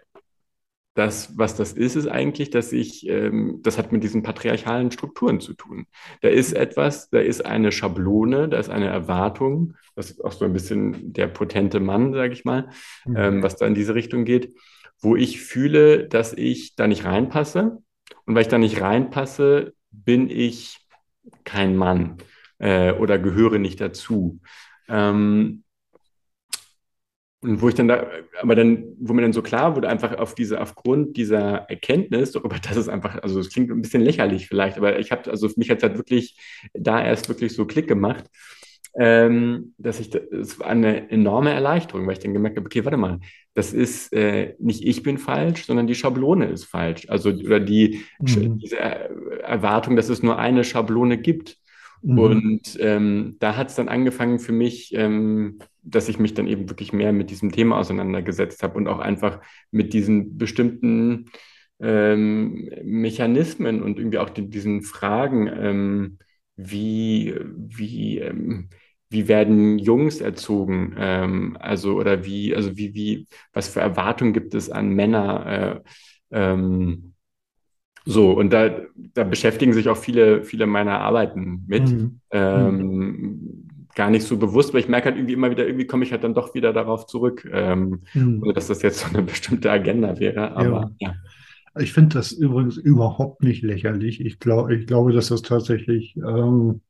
[0.95, 5.39] das, was das ist, ist eigentlich, dass ich, ähm, das hat mit diesen patriarchalen Strukturen
[5.39, 5.85] zu tun.
[6.21, 10.43] Da ist etwas, da ist eine Schablone, da ist eine Erwartung, das ist auch so
[10.43, 12.69] ein bisschen der potente Mann, sage ich mal,
[13.05, 13.15] mhm.
[13.15, 14.53] ähm, was da in diese Richtung geht
[15.01, 17.81] wo ich fühle, dass ich da nicht reinpasse.
[18.25, 20.79] Und weil ich da nicht reinpasse, bin ich
[21.43, 22.17] kein Mann
[22.59, 24.39] äh, oder gehöre nicht dazu.
[24.87, 25.63] Ähm,
[27.41, 28.05] und wo ich dann da,
[28.41, 32.57] aber dann, wo mir dann so klar wurde, einfach auf diese, aufgrund dieser Erkenntnis, darüber,
[32.59, 35.57] dass es einfach, also es klingt ein bisschen lächerlich vielleicht, aber ich habe, also für
[35.57, 36.37] mich hat es halt wirklich
[36.73, 38.25] da erst wirklich so Klick gemacht,
[38.97, 42.97] ähm, dass ich, es war eine enorme Erleichterung, weil ich dann gemerkt habe, okay, warte
[42.97, 43.19] mal,
[43.53, 47.07] das ist äh, nicht ich bin falsch, sondern die Schablone ist falsch.
[47.09, 48.57] Also, oder die, mhm.
[48.59, 51.57] diese Erwartung, dass es nur eine Schablone gibt.
[52.01, 52.19] Mhm.
[52.19, 56.69] Und ähm, da hat es dann angefangen für mich, ähm, dass ich mich dann eben
[56.69, 59.39] wirklich mehr mit diesem Thema auseinandergesetzt habe und auch einfach
[59.71, 61.25] mit diesen bestimmten
[61.79, 66.17] ähm, Mechanismen und irgendwie auch die, diesen Fragen, ähm,
[66.59, 68.69] wie, wie, ähm,
[69.09, 70.95] wie werden Jungs erzogen?
[70.97, 75.45] Ähm, also, oder wie, also wie, wie, was für Erwartungen gibt es an Männer?
[75.45, 75.81] Äh,
[76.31, 77.13] ähm,
[78.05, 78.81] so, und da,
[79.13, 81.89] da beschäftigen sich auch viele, viele meiner Arbeiten mit.
[81.89, 82.19] Mhm.
[82.31, 86.11] Ähm, gar nicht so bewusst, weil ich merke halt irgendwie immer wieder, irgendwie komme ich
[86.11, 88.41] halt dann doch wieder darauf zurück, ähm, mhm.
[88.41, 90.51] ohne dass das jetzt so eine bestimmte Agenda wäre.
[90.55, 91.09] Aber ja.
[91.09, 91.15] ja.
[91.79, 94.21] Ich finde das übrigens überhaupt nicht lächerlich.
[94.21, 96.81] Ich, glaub, ich glaube, dass das tatsächlich, ähm,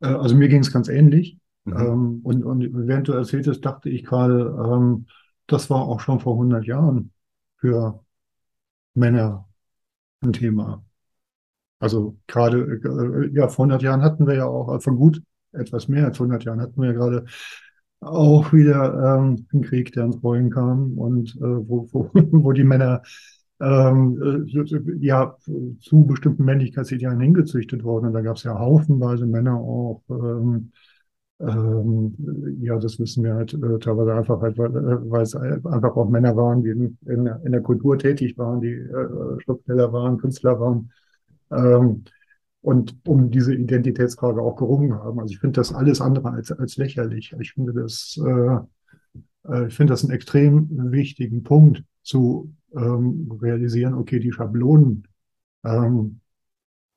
[0.00, 1.38] äh, also mir ging es ganz ähnlich.
[1.64, 1.76] Mhm.
[1.76, 5.06] Ähm, und, und während du erzähltest, dachte ich gerade, ähm,
[5.46, 7.12] das war auch schon vor 100 Jahren
[7.56, 8.04] für
[8.94, 9.48] Männer
[10.22, 10.84] ein Thema.
[11.78, 16.06] Also gerade, äh, ja, vor 100 Jahren hatten wir ja auch, also gut etwas mehr
[16.06, 17.24] als 100 Jahren hatten wir ja gerade
[18.00, 22.64] auch wieder ähm, einen Krieg, der ins Rollen kam und äh, wo, wo, wo die
[22.64, 23.02] Männer
[23.60, 25.36] ähm, äh, ja
[25.80, 28.06] zu bestimmten Männlichkeitsidealen hingezüchtet wurden.
[28.06, 30.72] Und da gab es ja haufenweise Männer auch, ähm,
[31.40, 32.14] ähm,
[32.60, 36.36] ja, das wissen wir halt äh, teilweise einfach halt, weil, äh, es einfach auch Männer
[36.36, 40.90] waren, die in, in, in der Kultur tätig waren, die äh, Schriftsteller waren, Künstler waren.
[41.50, 42.04] Ähm,
[42.62, 45.18] und um diese Identitätsfrage auch gerungen haben.
[45.18, 47.34] Also ich finde das alles andere als, als lächerlich.
[47.40, 53.94] Ich finde das, äh, äh, ich finde das einen extrem wichtigen Punkt zu ähm, realisieren,
[53.94, 55.06] okay, die Schablonen,
[55.64, 56.20] ähm,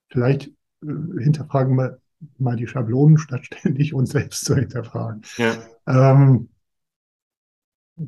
[0.10, 0.48] vielleicht
[0.84, 2.00] äh, hinterfragen wir
[2.38, 5.22] mal die Schablonen, statt ständig uns selbst zu hinterfragen.
[5.38, 5.56] Ja.
[5.88, 6.50] Ähm,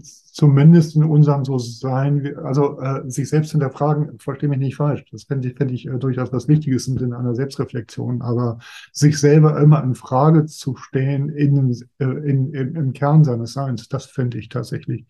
[0.01, 5.05] zumindest in unserem So-Sein, also äh, sich selbst hinterfragen, verstehe mich nicht falsch.
[5.11, 8.21] Das fände ich, fänd ich äh, durchaus was Wichtiges im Sinne einer Selbstreflexion.
[8.21, 8.57] Aber
[8.91, 13.87] sich selber immer in Frage zu stehen in, äh, in, in, im Kern seines Seins,
[13.87, 15.05] das fände ich tatsächlich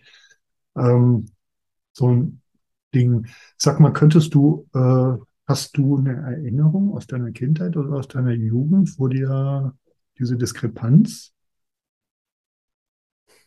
[0.75, 1.27] ähm,
[1.93, 2.41] so ein
[2.95, 3.27] Ding.
[3.57, 8.31] Sag mal, könntest du, äh, hast du eine Erinnerung aus deiner Kindheit oder aus deiner
[8.31, 9.75] Jugend, wo dir
[10.17, 11.33] diese Diskrepanz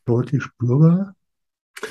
[0.04, 1.16] deutlich spürbar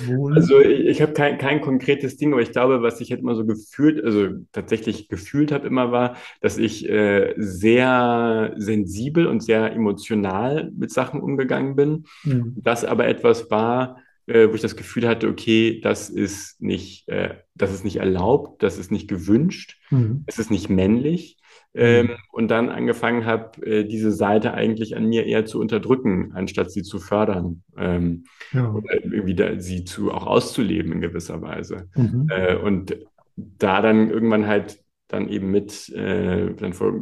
[0.06, 0.36] Wohl.
[0.36, 3.36] Also ich, ich habe kein, kein konkretes Ding, aber ich glaube, was ich halt immer
[3.36, 9.74] so gefühlt, also tatsächlich gefühlt habe immer war, dass ich äh, sehr sensibel und sehr
[9.74, 12.06] emotional mit Sachen umgegangen bin.
[12.24, 12.54] Mhm.
[12.58, 17.35] Das aber etwas war, äh, wo ich das Gefühl hatte, okay, das ist nicht, äh,
[17.55, 20.23] das ist nicht erlaubt, das ist nicht gewünscht, mhm.
[20.27, 21.37] es ist nicht männlich.
[21.73, 22.15] Ähm, mhm.
[22.31, 26.81] und dann angefangen habe, äh, diese Seite eigentlich an mir eher zu unterdrücken, anstatt sie
[26.81, 27.61] zu fördern.
[27.77, 28.71] Ähm, ja.
[28.71, 31.87] Oder irgendwie da, sie zu auch auszuleben in gewisser Weise.
[31.95, 32.29] Mhm.
[32.31, 32.97] Äh, und
[33.35, 36.93] da dann irgendwann halt dann eben mit, äh, dann vor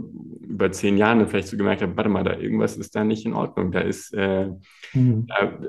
[0.41, 3.25] über zehn Jahren dann vielleicht so gemerkt habe, warte mal, da irgendwas ist da nicht
[3.25, 3.71] in Ordnung.
[3.71, 4.49] Da ist, äh,
[4.93, 5.25] mhm.
[5.27, 5.59] da,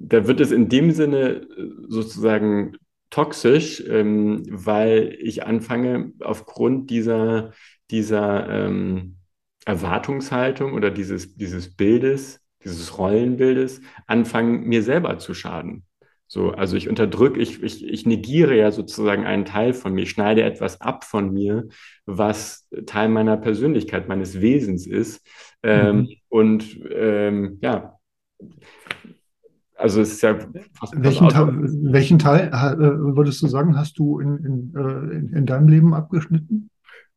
[0.00, 1.46] da wird es in dem Sinne
[1.88, 2.76] sozusagen
[3.10, 7.52] toxisch, ähm, weil ich anfange, aufgrund dieser
[7.90, 9.16] dieser ähm,
[9.64, 15.84] Erwartungshaltung oder dieses, dieses Bildes, dieses Rollenbildes anfangen, mir selber zu schaden.
[16.26, 20.10] So, also ich unterdrücke, ich, ich, ich negiere ja sozusagen einen Teil von mir, ich
[20.10, 21.68] schneide etwas ab von mir,
[22.04, 25.26] was Teil meiner Persönlichkeit, meines Wesens ist.
[25.62, 26.08] Ähm, mhm.
[26.28, 27.98] Und ähm, ja,
[29.78, 30.36] also es ist ja
[30.74, 31.48] fast welchen, Teil,
[31.92, 32.78] welchen Teil äh,
[33.16, 36.70] würdest du sagen, hast du in, in, äh, in, in deinem Leben abgeschnitten?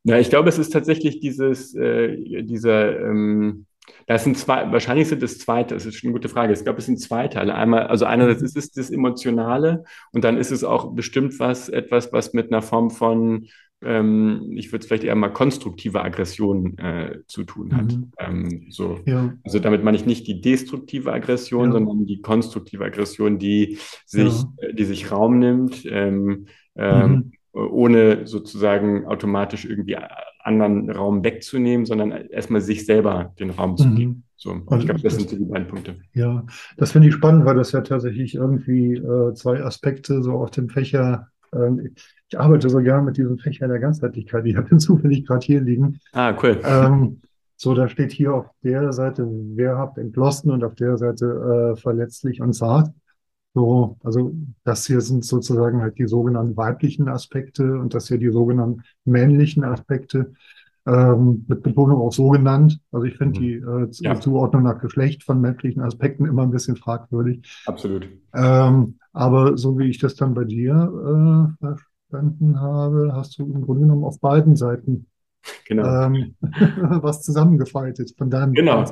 [0.03, 3.65] Ja, ich glaube, es ist tatsächlich dieses, äh, dieser, ähm,
[4.07, 6.53] das sind zwei, wahrscheinlich sind es zwei, das ist schon eine gute Frage.
[6.53, 7.55] Ich glaube, es sind zwei Teile.
[7.55, 12.13] Einmal, also einerseits ist es das Emotionale und dann ist es auch bestimmt was, etwas,
[12.13, 13.47] was mit einer Form von,
[13.83, 17.93] ähm, ich würde es vielleicht eher mal konstruktive Aggression äh, zu tun hat.
[17.93, 18.11] Mhm.
[18.19, 18.99] Ähm, so.
[19.05, 19.33] Ja.
[19.43, 21.71] Also damit meine ich nicht die destruktive Aggression, ja.
[21.71, 24.71] sondern die konstruktive Aggression, die sich, ja.
[24.71, 25.85] die sich Raum nimmt.
[25.85, 29.97] Ähm, ähm mhm ohne sozusagen automatisch irgendwie
[30.39, 34.11] anderen Raum wegzunehmen, sondern erstmal sich selber den Raum zu geben.
[34.11, 34.23] Mhm.
[34.35, 35.95] So, also ich glaube, das, das, sind so die beiden Punkte.
[36.13, 36.45] Ja,
[36.77, 40.69] das finde ich spannend, weil das ja tatsächlich irgendwie äh, zwei Aspekte so auf dem
[40.69, 41.27] Fächer.
[41.51, 41.89] Äh,
[42.31, 44.45] ich arbeite so gern mit diesem Fächer der Ganzheitlichkeit.
[44.45, 45.99] Ich habe den zufällig gerade hier liegen.
[46.13, 46.59] Ah, cool.
[46.63, 47.21] Ähm,
[47.57, 52.41] so, da steht hier auf der Seite wehrhaft entschlossen und auf der Seite äh, verletzlich
[52.41, 52.89] und zart.
[53.53, 58.31] So, also das hier sind sozusagen halt die sogenannten weiblichen Aspekte und das hier die
[58.31, 60.31] sogenannten männlichen Aspekte,
[60.87, 62.79] ähm, mit Betonung auf sogenannt.
[62.93, 63.43] Also ich finde mhm.
[63.43, 64.19] die äh, ja.
[64.19, 67.61] Zuordnung nach Geschlecht von menschlichen Aspekten immer ein bisschen fragwürdig.
[67.65, 68.07] Absolut.
[68.33, 71.75] Ähm, aber so wie ich das dann bei dir äh,
[72.11, 75.07] verstanden habe, hast du im Grunde genommen auf beiden Seiten
[75.65, 76.05] genau.
[76.05, 78.85] ähm, was zusammengefaltet von deinem Genau.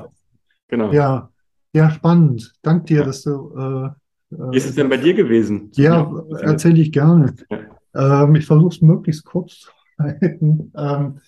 [0.68, 0.92] genau.
[0.92, 1.30] Ja,
[1.74, 2.54] ja, spannend.
[2.62, 3.06] Dank dir, ja.
[3.06, 3.90] dass du äh,
[4.32, 5.72] wie ist es denn bei dir gewesen?
[5.74, 6.08] Ja,
[6.42, 7.34] erzähle ich gerne.
[7.50, 8.24] Ja.
[8.24, 10.72] Ähm, ich versuche es möglichst kurz zu halten.
[10.78, 11.20] Ähm,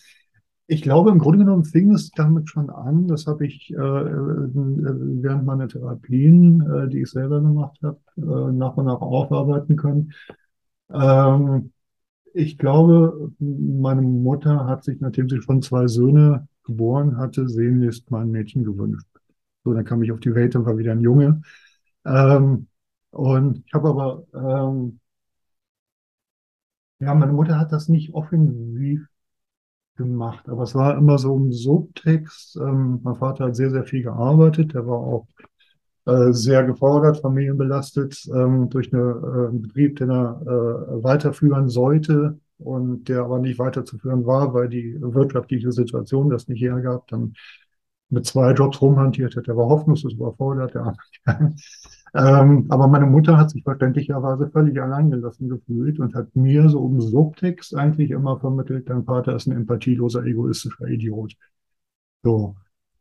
[0.67, 3.05] ich glaube, im Grunde genommen fing es damit schon an.
[3.07, 8.77] Das habe ich äh, während meiner Therapien, äh, die ich selber gemacht habe, äh, nach
[8.77, 10.13] und nach aufarbeiten können.
[10.93, 11.71] Ähm,
[12.33, 18.21] ich glaube, meine Mutter hat sich, nachdem sie schon zwei Söhne geboren hatte, sehnlichst mal
[18.21, 19.07] ein Mädchen gewünscht.
[19.63, 21.41] So, dann kam ich auf die Welt und war wieder ein Junge.
[22.05, 22.67] Ähm,
[23.11, 24.99] und ich habe aber, ähm,
[26.99, 29.05] ja, meine Mutter hat das nicht offensiv
[29.95, 32.57] gemacht, aber es war immer so ein Subtext.
[32.57, 34.73] Ähm, mein Vater hat sehr, sehr viel gearbeitet.
[34.73, 35.27] Der war auch
[36.05, 43.21] sehr gefordert, familienbelastet ähm, durch äh, einen Betrieb, den er äh, weiterführen sollte und der
[43.21, 47.33] aber nicht weiterzuführen war, weil die wirtschaftliche Situation das nicht hergab, dann
[48.09, 50.95] mit zwei Jobs rumhantiert Der war hoffnungslos überfordert, der
[52.13, 56.99] ähm, aber meine Mutter hat sich verständlicherweise völlig alleingelassen gefühlt und hat mir so um
[56.99, 61.33] Subtext eigentlich immer vermittelt, dein Vater ist ein empathieloser, egoistischer Idiot.
[62.23, 62.55] So.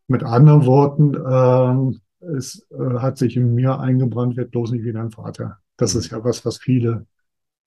[0.07, 4.93] Mit anderen Worten, ähm, es äh, hat sich in mir eingebrannt, wird bloß nicht wie
[4.93, 5.59] dein Vater.
[5.77, 7.07] Das ist ja was, was viele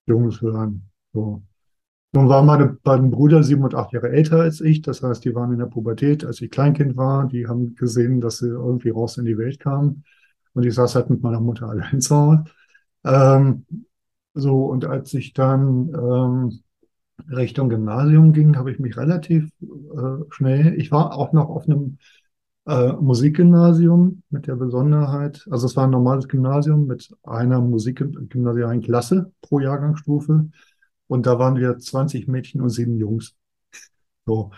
[0.06, 0.89] Jungs hören.
[1.13, 1.44] So.
[2.16, 4.84] Nun waren meine beiden Brüder sieben und acht Jahre älter als ich.
[4.84, 7.28] Das heißt, die waren in der Pubertät, als ich Kleinkind war.
[7.28, 10.04] Die haben gesehen, dass sie irgendwie raus in die Welt kamen.
[10.54, 12.44] Und ich saß halt mit meiner Mutter allein zu Hause.
[13.04, 13.66] Ähm,
[14.36, 16.60] so, und als ich dann ähm,
[17.36, 21.98] Richtung Gymnasium ging, habe ich mich relativ äh, schnell, ich war auch noch auf einem
[22.65, 29.32] äh, Musikgymnasium mit der Besonderheit, also es war ein normales Gymnasium mit einer musikgymnasialen Klasse
[29.41, 30.49] pro Jahrgangsstufe
[31.08, 33.36] und da waren wir 20 Mädchen und sieben Jungs.
[34.26, 34.52] So.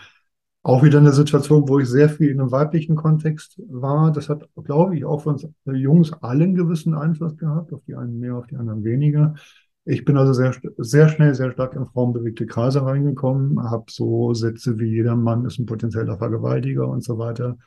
[0.62, 4.10] Auch wieder eine Situation, wo ich sehr viel in einem weiblichen Kontext war.
[4.10, 8.18] Das hat, glaube ich, auch von uns Jungs allen gewissen Einfluss gehabt, auf die einen
[8.18, 9.34] mehr, auf die anderen weniger.
[9.84, 14.76] Ich bin also sehr, sehr schnell, sehr stark in frauenbewegte Kreise reingekommen, habe so Sätze
[14.80, 17.58] wie jeder Mann ist ein potenzieller Vergewaltiger und so weiter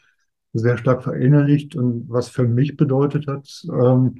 [0.53, 4.19] sehr stark verinnerlicht und was für mich bedeutet hat, ähm,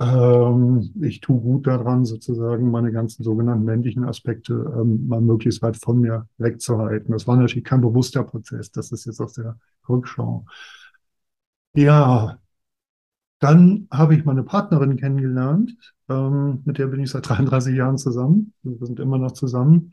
[0.00, 5.76] ähm, ich tue gut daran, sozusagen meine ganzen sogenannten männlichen Aspekte ähm, mal möglichst weit
[5.76, 7.12] von mir wegzuhalten.
[7.12, 9.58] Das war natürlich kein bewusster Prozess, das ist jetzt aus der
[9.88, 10.44] Rückschau.
[11.74, 12.38] Ja,
[13.40, 15.72] dann habe ich meine Partnerin kennengelernt,
[16.08, 18.52] ähm, mit der bin ich seit 33 Jahren zusammen.
[18.62, 19.92] Wir sind immer noch zusammen.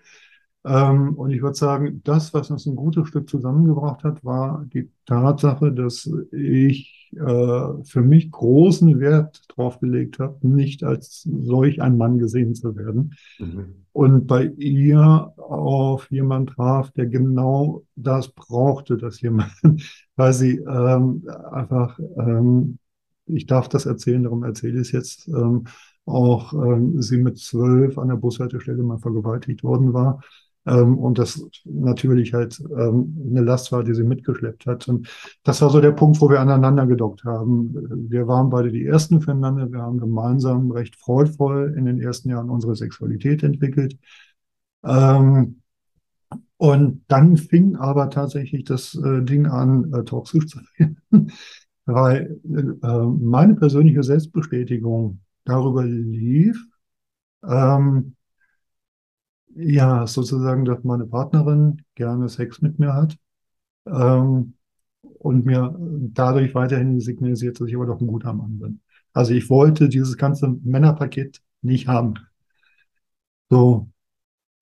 [0.65, 4.89] Ähm, und ich würde sagen, das, was uns ein gutes Stück zusammengebracht hat, war die
[5.05, 11.97] Tatsache, dass ich äh, für mich großen Wert drauf gelegt habe, nicht als solch ein
[11.97, 13.13] Mann gesehen zu werden.
[13.37, 13.85] Mhm.
[13.91, 19.51] Und bei ihr auf jemand traf, der genau das brauchte, dass jemand,
[20.15, 22.79] weil sie ähm, einfach, ähm,
[23.27, 25.65] ich darf das erzählen, darum erzähle ich es jetzt, ähm,
[26.07, 30.21] auch ähm, sie mit zwölf an der Bushaltestelle mal vergewaltigt worden war
[30.65, 34.87] ähm, und das natürlich halt ähm, eine Last war, die sie mitgeschleppt hat.
[34.87, 35.07] Und
[35.43, 38.09] das war so der Punkt, wo wir aneinander gedockt haben.
[38.09, 39.71] Wir waren beide die Ersten füreinander.
[39.71, 43.97] Wir haben gemeinsam recht freudvoll in den ersten Jahren unsere Sexualität entwickelt.
[44.83, 45.61] Ähm,
[46.57, 51.01] und dann fing aber tatsächlich das äh, Ding an, äh, toxisch zu werden,
[51.85, 56.65] weil äh, meine persönliche Selbstbestätigung darüber lief,
[57.47, 58.14] ähm,
[59.55, 63.17] ja, sozusagen, dass meine Partnerin gerne Sex mit mir hat
[63.87, 64.55] ähm,
[65.01, 68.81] und mir dadurch weiterhin signalisiert, dass ich aber doch ein guter Mann bin.
[69.13, 72.15] Also ich wollte dieses ganze Männerpaket nicht haben.
[73.49, 73.89] So,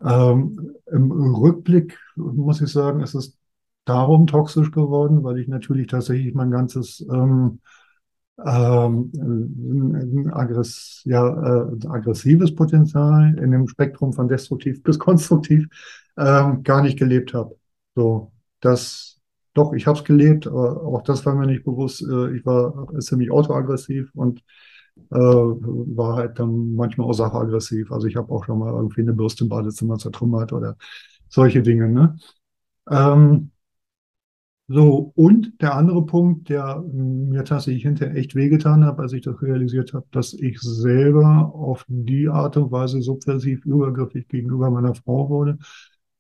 [0.04, 3.38] ähm, im Rückblick muss ich sagen, ist es
[3.86, 7.62] darum toxisch geworden, weil ich natürlich tatsächlich mein ganzes ähm,
[8.43, 15.67] ähm, aggress ja, äh, aggressives Potenzial in dem Spektrum von destruktiv bis konstruktiv
[16.17, 17.56] ähm, gar nicht gelebt habe.
[17.96, 19.19] So, das
[19.54, 22.02] doch, ich habe es gelebt, aber auch das war mir nicht bewusst.
[22.02, 24.43] Äh, ich war ziemlich autoaggressiv und
[25.12, 27.91] äh, war halt dann manchmal auch sachaggressiv.
[27.91, 30.76] Also ich habe auch schon mal irgendwie eine Bürste im Badezimmer zertrümmert oder
[31.30, 31.89] solche Dinge.
[31.89, 32.17] Ne?
[32.89, 33.52] Ähm,
[34.74, 39.40] so, und der andere Punkt, der mir tatsächlich hinterher echt wehgetan hat, als ich das
[39.40, 45.30] realisiert habe, dass ich selber auf die Art und Weise subversiv übergriffig gegenüber meiner Frau
[45.30, 45.60] wurde,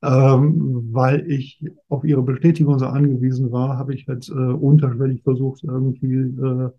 [0.03, 5.63] ähm, weil ich auf ihre Bestätigung so angewiesen war, habe ich halt äh, unterschwellig versucht,
[5.63, 6.69] irgendwie äh,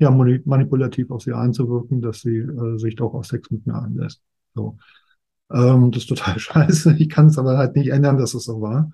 [0.00, 4.20] ja, manipulativ auf sie einzuwirken, dass sie äh, sich doch auf Sex mit mir einlässt.
[4.54, 4.76] So.
[5.50, 6.96] Ähm, das ist total scheiße.
[6.98, 8.90] Ich kann es aber halt nicht ändern, dass es so war.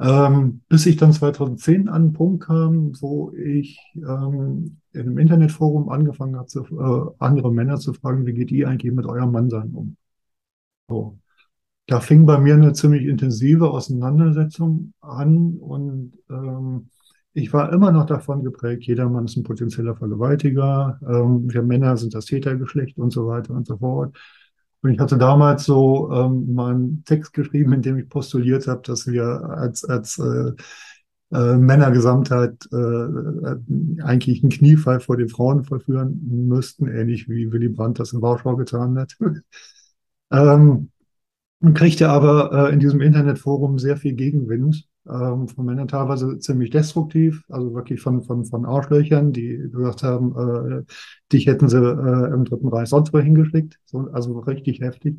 [0.00, 5.88] Ähm, bis ich dann 2010 an einen Punkt kam, wo ich ähm, in einem Internetforum
[5.88, 9.70] angefangen habe, zu, äh, andere Männer zu fragen, wie geht ihr eigentlich mit eurem Mannsein
[9.72, 9.96] um?
[10.88, 11.18] So.
[11.86, 16.88] Da fing bei mir eine ziemlich intensive Auseinandersetzung an und ähm,
[17.34, 21.96] ich war immer noch davon geprägt, jeder Mann ist ein potenzieller Vergewaltiger, ähm, wir Männer
[21.96, 24.16] sind das Tätergeschlecht und so weiter und so fort.
[24.84, 29.06] Und ich hatte damals so ähm, mal Text geschrieben, in dem ich postuliert habe, dass
[29.06, 30.52] wir als, als äh,
[31.32, 33.56] äh, Männergesamtheit äh, äh,
[34.02, 38.56] eigentlich einen Kniefall vor den Frauen vollführen müssten, ähnlich wie Willy Brandt das in Warschau
[38.56, 39.16] getan hat.
[40.30, 40.90] ähm,
[41.72, 47.44] kriegte aber äh, in diesem Internetforum sehr viel Gegenwind ähm, von Männern teilweise ziemlich destruktiv,
[47.48, 50.84] also wirklich von, von, von Arschlöchern, die gesagt haben, äh,
[51.32, 55.16] dich hätten sie äh, im Dritten Reich sonst wo hingeschickt, so, also richtig heftig.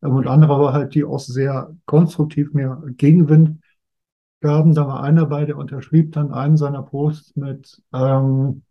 [0.00, 3.60] Und andere war halt, die auch sehr konstruktiv mir Gegenwind
[4.40, 4.74] gaben.
[4.74, 8.62] Da war einer bei, der unterschrieb dann einen seiner Posts mit, ähm,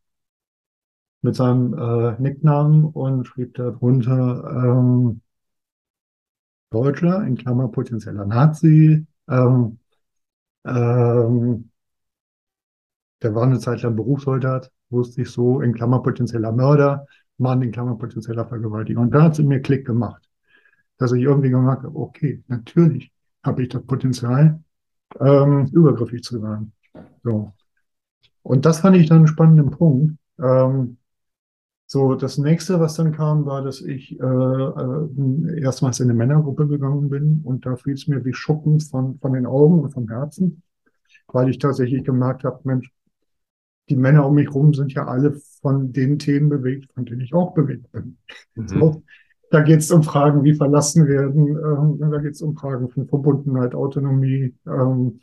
[1.21, 5.21] mit seinem äh, Nicknamen und schrieb darunter ähm,
[6.69, 9.05] Deutscher, in Klammer potenzieller Nazi.
[9.29, 9.79] Ähm,
[10.65, 11.69] ähm,
[13.21, 17.05] der war eine Zeit lang Berufssoldat, wusste ich so, in Klammer potenzieller Mörder,
[17.37, 18.99] Mann in Klammer potenzieller Vergewaltiger.
[18.99, 20.27] Und da hat es in mir Klick gemacht,
[20.97, 23.11] dass ich irgendwie gemerkt habe, okay, natürlich
[23.43, 24.61] habe ich das Potenzial,
[25.19, 26.71] ähm, übergriffig zu sein.
[27.23, 27.53] So.
[28.43, 30.17] Und das fand ich dann einen spannenden Punkt.
[30.39, 30.97] Ähm,
[31.93, 36.65] so, das nächste, was dann kam, war, dass ich äh, äh, erstmals in eine Männergruppe
[36.65, 40.07] gegangen bin und da fiel es mir wie Schuppen von, von den Augen und vom
[40.07, 40.63] Herzen,
[41.27, 42.93] weil ich tatsächlich gemerkt habe, Mensch,
[43.89, 47.33] die Männer um mich herum sind ja alle von den Themen bewegt, von denen ich
[47.33, 48.17] auch bewegt bin.
[48.55, 48.67] Mhm.
[48.69, 49.03] So,
[49.49, 53.05] da geht es um Fragen wie verlassen werden, ähm, da geht es um Fragen von
[53.09, 55.19] Verbundenheit, Autonomie, ähm,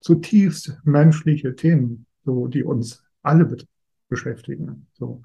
[0.00, 3.48] zutiefst menschliche Themen, so, die uns alle
[4.08, 4.88] beschäftigen.
[4.94, 5.22] So.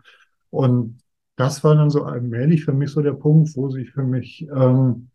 [0.50, 1.02] Und
[1.36, 5.10] das war dann so allmählich für mich so der Punkt, wo sich für mich ähm,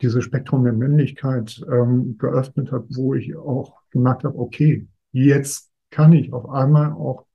[0.00, 6.12] dieses Spektrum der Männlichkeit ähm, geöffnet hat, wo ich auch gemerkt habe, okay, jetzt kann
[6.12, 7.26] ich auf einmal auch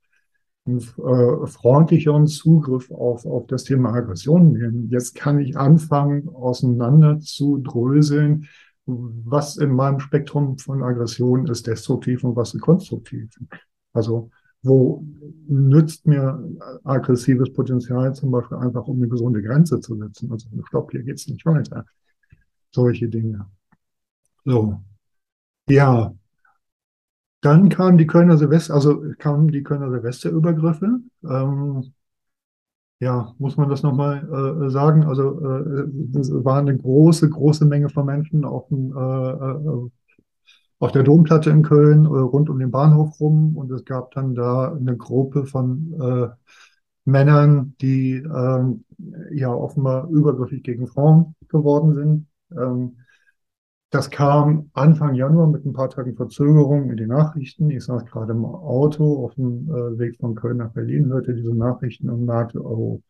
[0.66, 4.90] einen äh, freundlicheren Zugriff auf, auf das Thema Aggression nehmen.
[4.90, 8.48] Jetzt kann ich anfangen, auseinander zu dröseln,
[8.86, 13.30] was in meinem Spektrum von Aggression ist destruktiv und was ist konstruktiv.
[13.94, 14.30] Also
[14.64, 15.06] wo
[15.48, 16.44] nützt mir
[16.84, 20.32] aggressives Potenzial zum Beispiel einfach, um eine gesunde Grenze zu setzen?
[20.32, 21.86] Also, stopp, hier geht's nicht weiter.
[22.72, 23.48] Solche Dinge.
[24.46, 24.82] So.
[25.70, 26.14] Ja.
[27.42, 31.00] Dann kamen die Kölner Silvester, also kamen die Kölner Silvesterübergriffe.
[31.24, 31.94] Ähm,
[33.00, 35.04] ja, muss man das nochmal äh, sagen?
[35.04, 39.90] Also äh, es war eine große, große Menge von Menschen auf dem äh, äh
[40.80, 44.36] auf der Domplatte in Köln äh, rund um den Bahnhof rum und es gab dann
[44.36, 46.28] da eine Gruppe von äh,
[47.06, 48.84] Männern, die ähm,
[49.32, 52.28] ja offenbar übergriffig gegen Frauen geworden sind.
[52.52, 52.98] Ähm,
[53.90, 57.70] das kam Anfang Januar mit ein paar Tagen Verzögerung in die Nachrichten.
[57.70, 61.56] Ich saß gerade im Auto auf dem äh, Weg von Köln nach Berlin, hörte diese
[61.56, 63.02] Nachrichten und merkte, oh,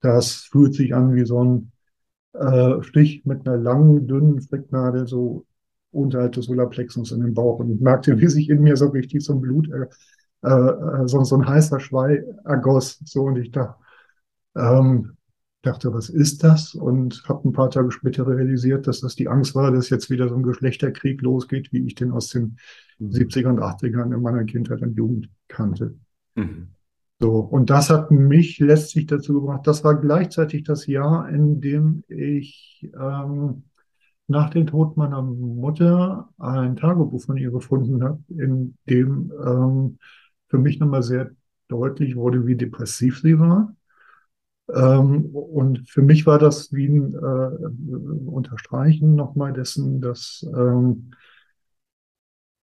[0.00, 1.72] das fühlt sich an wie so ein
[2.32, 5.44] äh, Stich mit einer langen, dünnen Stricknadel so
[5.96, 9.24] unterhalb des Solarplexus in den Bauch und ich merkte, wie sich in mir so richtig
[9.24, 9.86] so ein Blut, äh,
[10.48, 13.00] äh, so, so ein heißer Schwei ergoss.
[13.04, 13.76] So und ich dachte,
[14.54, 15.16] ähm,
[15.62, 16.74] dachte, was ist das?
[16.74, 20.28] Und habe ein paar Tage später realisiert, dass das die Angst war, dass jetzt wieder
[20.28, 22.58] so ein Geschlechterkrieg losgeht, wie ich den aus den
[22.98, 23.10] mhm.
[23.10, 25.96] 70er und 80ern in meiner Kindheit und Jugend kannte.
[26.36, 26.68] Mhm.
[27.18, 32.04] So, und das hat mich letztlich dazu gebracht, das war gleichzeitig das Jahr, in dem
[32.08, 33.64] ich ähm,
[34.28, 39.98] nach dem Tod meiner Mutter ein Tagebuch von ihr gefunden habe, in dem ähm,
[40.48, 41.30] für mich nochmal sehr
[41.68, 43.74] deutlich wurde, wie depressiv sie war.
[44.72, 51.12] Ähm, und für mich war das wie ein äh, Unterstreichen nochmal dessen, dass ähm,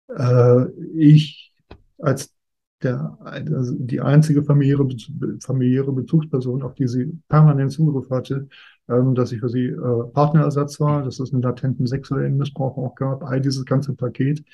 [0.09, 1.53] äh, ich
[1.99, 2.34] als
[2.85, 4.87] der, also die einzige familiäre,
[5.41, 8.49] familiäre Bezugsperson, auf die sie permanent Zugriff hatte,
[8.89, 12.95] ähm, dass ich für sie äh, Partnerersatz war, dass es einen latenten sexuellen Missbrauch auch
[12.95, 14.45] gab, all dieses ganze Paket.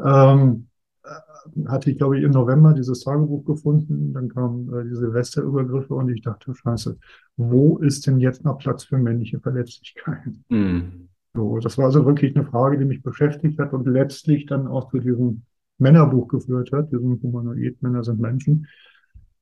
[0.00, 0.68] Ähm,
[1.04, 5.94] äh, hatte ich, glaube ich, im November dieses Tagebuch gefunden, dann kamen äh, die Silvesterübergriffe
[5.94, 6.98] und ich dachte, scheiße,
[7.36, 10.44] wo ist denn jetzt noch Platz für männliche Verletzlichkeiten?
[10.48, 11.08] Mhm.
[11.34, 14.90] So, das war also wirklich eine Frage, die mich beschäftigt hat und letztlich dann auch
[14.90, 15.42] zu diesem
[15.78, 18.68] Männerbuch geführt hat, diesem Humanoid, Männer sind Menschen.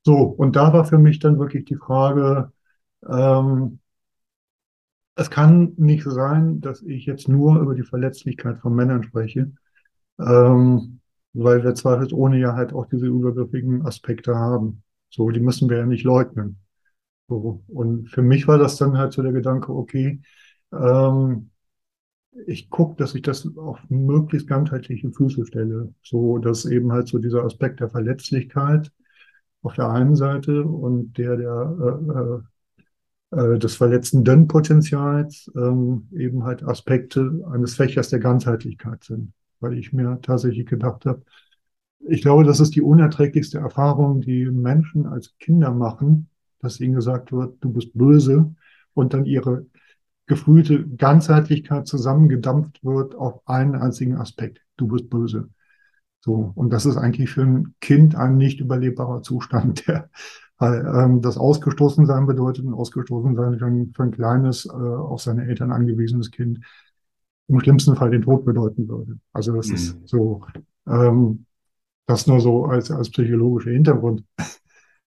[0.04, 2.52] So, und da war für mich dann wirklich die Frage,
[3.08, 3.80] ähm,
[5.14, 9.52] es kann nicht sein, dass ich jetzt nur über die Verletzlichkeit von Männern spreche,
[10.20, 11.00] ähm,
[11.32, 14.82] weil wir zweifelsohne ja halt auch diese übergriffigen Aspekte haben.
[15.10, 16.58] So, die müssen wir ja nicht leugnen.
[17.28, 20.20] So, und für mich war das dann halt so der Gedanke, okay,
[20.72, 21.50] ähm,
[22.46, 27.18] ich gucke, dass ich das auf möglichst ganzheitliche Füße stelle, so dass eben halt so
[27.18, 28.92] dieser Aspekt der Verletzlichkeit
[29.62, 32.40] auf der einen Seite und der der äh, äh
[33.32, 39.32] äh, des verletzenden Potenzials ähm, eben halt Aspekte eines Fächers der Ganzheitlichkeit sind.
[39.58, 41.22] Weil ich mir tatsächlich gedacht habe,
[42.08, 46.28] ich glaube, das ist die unerträglichste Erfahrung, die Menschen als Kinder machen,
[46.60, 48.54] dass ihnen gesagt wird, du bist böse
[48.94, 49.66] und dann ihre
[50.26, 54.60] gefühlte Ganzheitlichkeit zusammengedampft wird auf einen einzigen Aspekt.
[54.76, 55.48] Du bist böse.
[56.20, 60.10] So, und das ist eigentlich für ein Kind ein nicht überlebbarer Zustand, der
[60.58, 65.44] weil ähm, das Ausgestoßensein bedeutet, ein Ausgestoßensein für ein, für ein kleines, äh, auf seine
[65.46, 66.60] Eltern angewiesenes Kind
[67.48, 69.18] im schlimmsten Fall den Tod bedeuten würde.
[69.32, 69.72] Also das Mhm.
[69.72, 70.46] ist so,
[70.88, 71.46] ähm,
[72.06, 74.28] das nur so als, als psychologische Hintergrundgedanken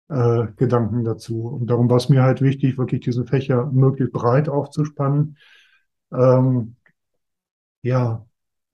[0.09, 1.46] äh, Gedanken dazu.
[1.48, 5.36] Und darum war es mir halt wichtig, wirklich diese Fächer möglichst breit aufzuspannen.
[6.12, 6.76] Ähm,
[7.82, 8.26] ja,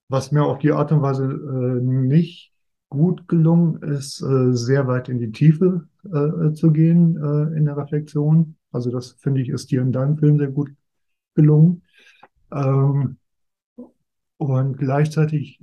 [0.08, 2.52] was mir auf die Art und Weise äh, nicht
[2.88, 7.76] gut gelungen ist, äh, sehr weit in die Tiefe äh, zu gehen äh, in der
[7.76, 8.56] Reflexion.
[8.70, 10.70] Also das finde ich, ist dir in deinem Film sehr gut
[11.34, 11.82] gelungen.
[12.52, 13.18] Ähm,
[14.36, 15.60] und gleichzeitig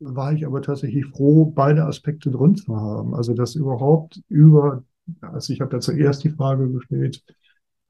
[0.00, 3.14] war ich aber tatsächlich froh, beide Aspekte drin zu haben.
[3.14, 4.84] Also das überhaupt über,
[5.20, 7.24] also ich habe da zuerst die Frage gestellt,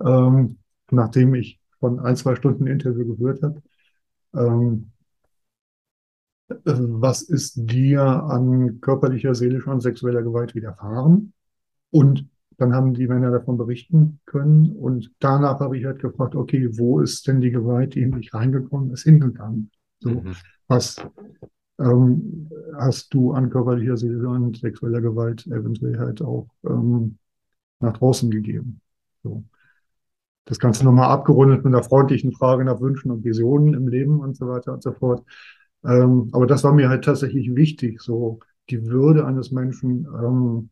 [0.05, 0.59] ähm,
[0.91, 3.63] nachdem ich von ein, zwei Stunden Interview gehört habe,
[4.35, 4.93] ähm,
[6.49, 11.33] äh, was ist dir an körperlicher, seelischer und sexueller Gewalt widerfahren?
[11.91, 14.77] Und dann haben die Männer davon berichten können.
[14.77, 18.35] Und danach habe ich halt gefragt, okay, wo ist denn die Gewalt, die in mich
[18.35, 19.71] reingekommen ist, hingegangen?
[20.01, 20.33] So, Mhm.
[20.69, 20.97] was
[21.83, 27.19] ähm, hast du an körperlicher, seelischer und sexueller Gewalt eventuell halt auch ähm,
[27.81, 28.81] nach draußen gegeben?
[29.23, 29.45] So.
[30.45, 34.37] Das Ganze nochmal abgerundet mit einer freundlichen Frage nach Wünschen und Visionen im Leben und
[34.37, 35.25] so weiter und so fort.
[35.85, 40.71] Ähm, aber das war mir halt tatsächlich wichtig, so die Würde eines Menschen ähm,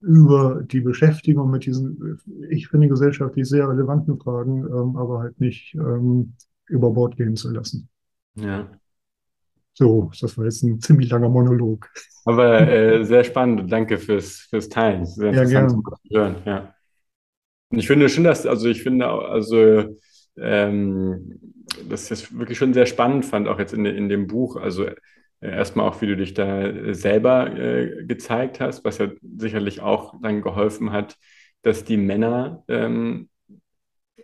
[0.00, 2.18] über die Beschäftigung mit diesen,
[2.48, 6.34] ich finde, gesellschaftlich sehr relevanten Fragen, ähm, aber halt nicht ähm,
[6.68, 7.88] über Bord gehen zu lassen.
[8.36, 8.68] Ja.
[9.80, 11.88] So, das war jetzt ein ziemlich langer Monolog.
[12.26, 15.06] Aber äh, sehr spannend und danke fürs, fürs Teilen.
[15.06, 15.70] Sehr Ja, interessant gern.
[15.70, 16.74] zu hören, ja.
[17.70, 19.96] Und ich finde schon, dass, also ich finde, also,
[20.36, 21.40] ähm,
[21.88, 24.56] dass ich das wirklich schon sehr spannend fand, auch jetzt in, in dem Buch.
[24.56, 24.94] Also äh,
[25.40, 29.08] erstmal auch, wie du dich da äh, selber äh, gezeigt hast, was ja
[29.38, 31.16] sicherlich auch dann geholfen hat,
[31.62, 33.28] dass die Männer ähm,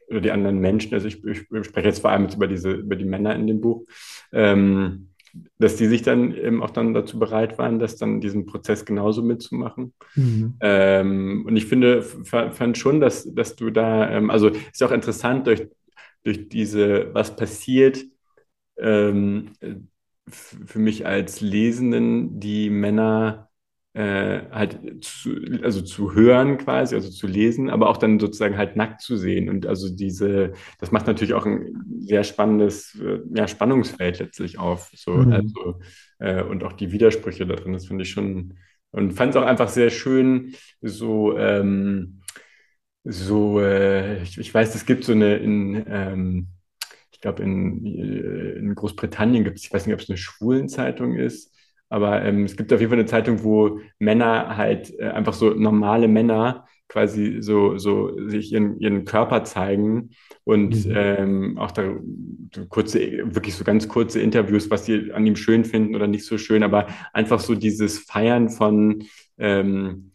[0.09, 2.97] oder die anderen Menschen, also ich, ich spreche jetzt vor allem jetzt über diese, über
[2.97, 3.85] die Männer in dem Buch,
[4.33, 5.11] ähm,
[5.59, 9.23] dass die sich dann eben auch dann dazu bereit waren, das dann diesen Prozess genauso
[9.23, 9.95] mitzumachen.
[10.15, 10.55] Mhm.
[10.61, 15.47] Ähm, und ich finde, fand schon, dass, dass du da, ähm, also ist auch interessant
[15.47, 15.67] durch,
[16.25, 18.05] durch diese, was passiert,
[18.79, 19.53] ähm,
[20.29, 23.49] für mich als Lesenden, die Männer
[23.97, 25.31] äh, halt zu,
[25.63, 29.49] also zu hören quasi, also zu lesen, aber auch dann sozusagen halt nackt zu sehen.
[29.49, 34.91] Und also diese, das macht natürlich auch ein sehr spannendes äh, ja, Spannungsfeld letztlich auf.
[34.95, 35.31] So, Mhm.
[35.31, 35.81] also,
[36.19, 38.59] äh, und auch die Widersprüche da drin, das finde ich schon,
[38.91, 42.21] und fand es auch einfach sehr schön, so, ähm,
[43.05, 46.49] so, äh, ich, ich weiß, es gibt so eine in, ähm,
[47.13, 51.17] ich glaube, in, äh, in Großbritannien gibt es, ich weiß nicht, ob es eine Schwulenzeitung
[51.17, 51.56] ist,
[51.89, 55.51] aber ähm, es gibt auf jeden Fall eine Zeitung, wo Männer halt äh, einfach so
[55.51, 60.11] normale Männer quasi so, so sich ihren, ihren Körper zeigen
[60.45, 60.93] und Mhm.
[60.93, 61.95] ähm, auch da
[62.69, 63.01] kurze,
[63.35, 66.63] wirklich so ganz kurze Interviews, was sie an ihm schön finden oder nicht so schön,
[66.63, 69.05] aber einfach so dieses Feiern von,
[69.39, 70.13] ähm,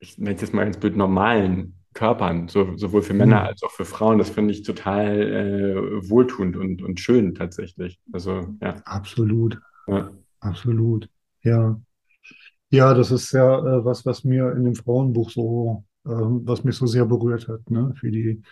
[0.00, 3.44] ich nenne es jetzt mal ganz blöd, normalen Körpern, so, sowohl für Männer Mhm.
[3.44, 4.18] als auch für Frauen.
[4.18, 8.00] Das finde ich total äh, wohltuend und, und schön tatsächlich.
[8.12, 10.10] Also ja, Absolut, ja.
[10.44, 11.08] Absolut.
[11.42, 11.80] Ja.
[12.70, 16.76] Ja, das ist ja äh, was, was mir in dem Frauenbuch so, ähm, was mich
[16.76, 17.94] so sehr berührt hat, ne?
[17.96, 18.42] Für die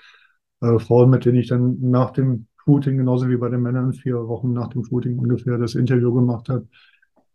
[0.60, 4.28] äh, Frauen, mit denen ich dann nach dem Shooting, genauso wie bei den Männern, vier
[4.28, 6.68] Wochen nach dem Shooting ungefähr das Interview gemacht habe,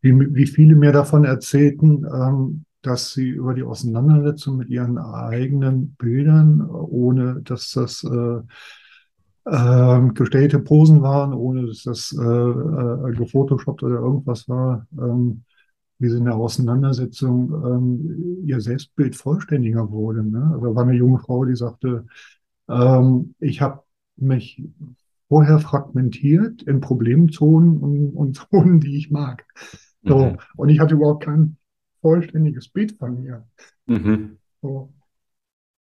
[0.01, 5.95] wie, wie viele mir davon erzählten, ähm, dass sie über die Auseinandersetzung mit ihren eigenen
[5.95, 8.41] Bildern, ohne dass das äh,
[9.52, 15.43] ähm, gestellte Posen waren, ohne dass das äh, äh, gefotoshoppt oder irgendwas war, ähm,
[16.00, 20.24] wie sie in der Auseinandersetzung ähm, ihr Selbstbild vollständiger wurde.
[20.24, 20.52] Ne?
[20.54, 22.06] Also war eine junge Frau, die sagte,
[22.70, 23.84] ähm, ich habe
[24.18, 24.64] mich
[25.30, 29.45] vorher fragmentiert in Problemzonen und, und Zonen, die ich mag.
[30.08, 30.38] So, Mhm.
[30.56, 31.58] und ich hatte überhaupt kein
[32.02, 33.45] vollständiges Bild von mir.
[33.88, 34.38] Mhm.
[34.62, 34.93] So.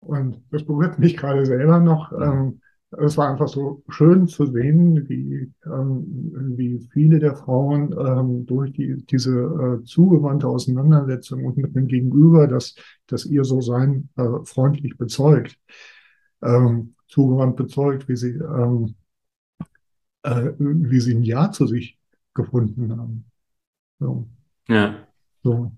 [0.01, 2.12] Und das berührt mich gerade selber noch.
[2.12, 2.23] Mhm.
[2.23, 2.61] Ähm,
[2.99, 8.72] es war einfach so schön zu sehen, wie, ähm, wie viele der Frauen ähm, durch
[8.72, 12.74] die, diese äh, zugewandte Auseinandersetzung und mit dem Gegenüber, das,
[13.07, 15.59] das ihr so sein äh, freundlich bezeugt,
[16.42, 18.94] ähm, zugewandt bezeugt, wie sie, ähm,
[20.22, 21.99] äh, wie sie ein Ja zu sich
[22.34, 23.24] gefunden haben.
[23.99, 24.28] So,
[24.68, 25.07] Ja.
[25.42, 25.72] so.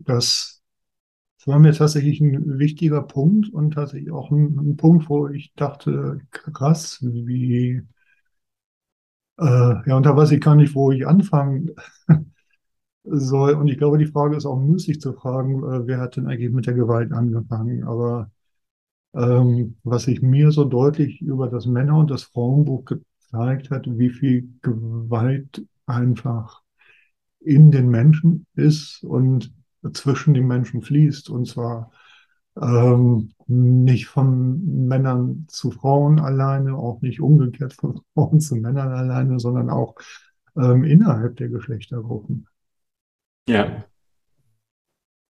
[0.00, 0.57] Das
[1.48, 6.20] war mir tatsächlich ein wichtiger Punkt und tatsächlich auch ein, ein Punkt, wo ich dachte,
[6.30, 7.82] krass, wie,
[9.38, 9.44] äh,
[9.88, 11.70] ja, und da weiß ich gar nicht, wo ich anfangen
[13.04, 13.54] soll.
[13.54, 16.52] Und ich glaube, die Frage ist auch müßig zu fragen, äh, wer hat denn eigentlich
[16.52, 17.84] mit der Gewalt angefangen?
[17.84, 18.30] Aber
[19.14, 24.10] ähm, was sich mir so deutlich über das Männer- und das Frauenbuch gezeigt hat, wie
[24.10, 26.62] viel Gewalt einfach
[27.40, 29.52] in den Menschen ist und
[29.92, 31.30] zwischen den Menschen fließt.
[31.30, 31.90] Und zwar
[32.60, 39.40] ähm, nicht von Männern zu Frauen alleine, auch nicht umgekehrt von Frauen zu Männern alleine,
[39.40, 39.96] sondern auch
[40.56, 42.46] ähm, innerhalb der Geschlechtergruppen.
[43.46, 43.88] Ja.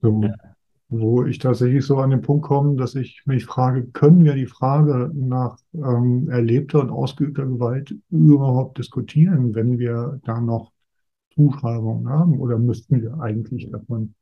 [0.01, 0.53] So, Ja.
[0.89, 4.47] wo ich tatsächlich so an den Punkt komme, dass ich mich frage, können wir die
[4.47, 10.71] Frage nach ähm, erlebter und ausgeübter Gewalt überhaupt diskutieren, wenn wir da noch
[11.35, 12.39] Zuschreibungen haben?
[12.39, 14.15] Oder müssten wir eigentlich davon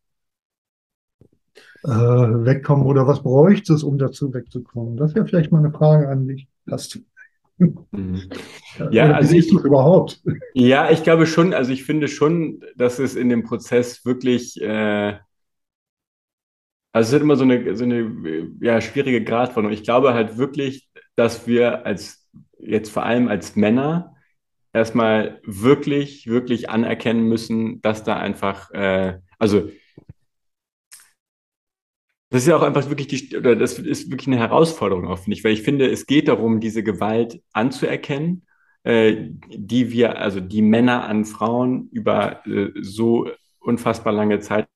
[1.83, 2.85] äh, wegkommen?
[2.85, 4.97] Oder was bräuchte es, um dazu wegzukommen?
[4.97, 6.47] Das wäre vielleicht mal eine Frage an dich.
[6.69, 6.99] Hast du?
[7.91, 8.23] Mhm.
[8.89, 10.21] Ja, also ich, überhaupt?
[10.53, 15.17] ja, ich glaube schon, also ich finde schon, dass es in dem Prozess wirklich, äh,
[16.91, 19.73] also es ist immer so eine, so eine ja, schwierige Gratwanderung.
[19.73, 22.27] Ich glaube halt wirklich, dass wir als,
[22.57, 24.15] jetzt vor allem als Männer,
[24.73, 29.69] erstmal wirklich, wirklich anerkennen müssen, dass da einfach, äh, also
[32.31, 35.37] das ist ja auch einfach wirklich die, oder das ist wirklich eine Herausforderung auch, finde
[35.37, 38.47] ich, weil ich finde, es geht darum, diese Gewalt anzuerkennen,
[38.83, 43.29] äh, die wir, also die Männer an Frauen über äh, so
[43.59, 44.67] unfassbar lange Zeit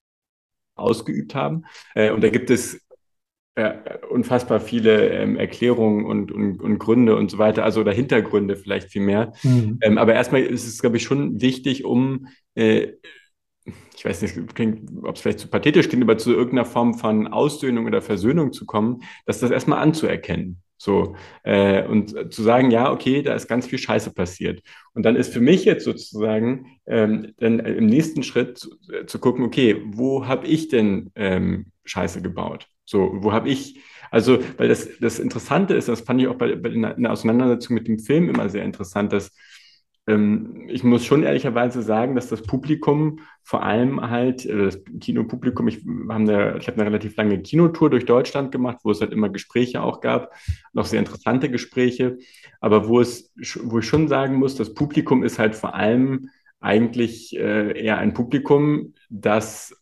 [0.76, 1.64] ausgeübt haben.
[1.95, 2.86] Äh, und da gibt es
[3.56, 3.74] äh,
[4.10, 8.91] unfassbar viele ähm, Erklärungen und, und, und Gründe und so weiter, also oder Hintergründe vielleicht
[8.91, 9.32] viel mehr.
[9.43, 9.80] Mhm.
[9.82, 12.89] Ähm, aber erstmal ist es, glaube ich, schon wichtig, um äh,
[13.95, 17.86] ich weiß nicht, ob es vielleicht zu pathetisch klingt, aber zu irgendeiner Form von Aussöhnung
[17.86, 20.61] oder Versöhnung zu kommen, dass das erstmal anzuerkennen.
[20.78, 24.61] So, äh, und zu sagen, ja, okay, da ist ganz viel Scheiße passiert.
[24.93, 29.20] Und dann ist für mich jetzt sozusagen ähm, dann im nächsten Schritt zu, äh, zu
[29.20, 32.68] gucken, okay, wo habe ich denn ähm, Scheiße gebaut?
[32.84, 33.80] So, wo habe ich,
[34.11, 37.74] also, weil das, das Interessante ist, das fand ich auch bei, bei in der Auseinandersetzung
[37.74, 39.32] mit dem Film immer sehr interessant, dass
[40.08, 45.84] ich muss schon ehrlicherweise sagen, dass das Publikum vor allem halt, äh, das Kinopublikum, ich,
[46.10, 49.82] eine, ich habe eine relativ lange Kinotour durch Deutschland gemacht, wo es halt immer Gespräche
[49.82, 50.32] auch gab,
[50.74, 52.20] noch sehr interessante Gespräche,
[52.60, 53.34] aber wo es,
[53.64, 56.30] wo ich schon sagen muss, das Publikum ist halt vor allem
[56.60, 59.76] eigentlich äh, eher ein Publikum, das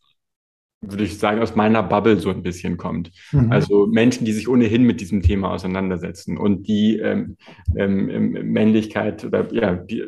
[0.91, 3.11] würde ich sagen, aus meiner Bubble so ein bisschen kommt.
[3.31, 3.51] Mhm.
[3.51, 7.37] Also Menschen, die sich ohnehin mit diesem Thema auseinandersetzen und die ähm,
[7.75, 10.05] ähm, ähm, Männlichkeit oder ja, die,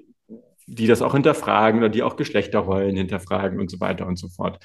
[0.67, 4.63] die das auch hinterfragen oder die auch Geschlechterrollen hinterfragen und so weiter und so fort.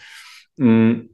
[0.56, 1.10] Mm.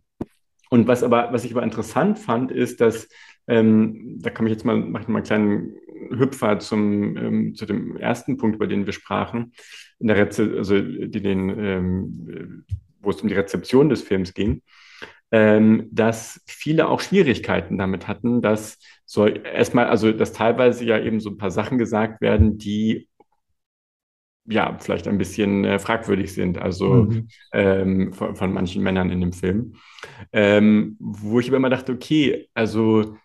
[0.69, 3.09] Und was aber, was ich aber interessant fand, ist, dass
[3.47, 5.77] ähm, da kann ich jetzt mal, mache ich mal einen kleinen
[6.11, 9.53] Hüpfer zum, ähm, zu dem ersten Punkt, über den wir sprachen,
[10.01, 12.65] in der Reze also die den, ähm,
[13.01, 14.63] wo es um die Rezeption des Films ging
[15.33, 21.21] ähm, dass viele auch Schwierigkeiten damit hatten, dass so erstmal, also dass teilweise ja eben
[21.21, 23.09] so ein paar Sachen gesagt werden, die
[24.49, 27.29] ja vielleicht ein bisschen äh, fragwürdig sind, also Mhm.
[27.53, 29.75] ähm, von, von manchen Männern in dem Film,
[30.33, 33.17] ähm, wo ich aber immer dachte, okay, also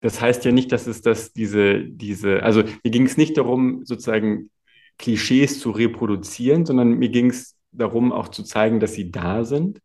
[0.00, 3.84] das heißt ja nicht, dass es das diese, diese, also mir ging es nicht darum,
[3.84, 4.50] sozusagen
[4.98, 9.80] Klischees zu reproduzieren, sondern mir ging es darum, auch zu zeigen, dass sie da sind.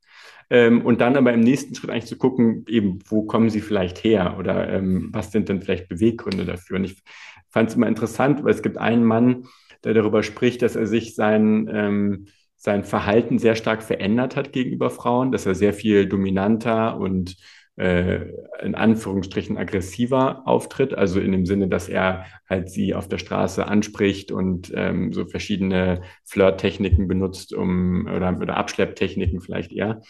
[0.49, 4.03] Ähm, und dann aber im nächsten Schritt eigentlich zu gucken, eben, wo kommen sie vielleicht
[4.03, 6.77] her oder ähm, was sind denn vielleicht Beweggründe dafür?
[6.77, 7.03] Und ich
[7.49, 9.45] fand es immer interessant, weil es gibt einen Mann,
[9.83, 14.89] der darüber spricht, dass er sich sein, ähm, sein Verhalten sehr stark verändert hat gegenüber
[14.89, 17.35] Frauen, dass er sehr viel dominanter und
[17.77, 23.67] in Anführungsstrichen aggressiver auftritt, also in dem Sinne, dass er halt sie auf der Straße
[23.67, 30.01] anspricht und ähm, so verschiedene Flirttechniken benutzt, um oder, oder Abschlepptechniken vielleicht eher.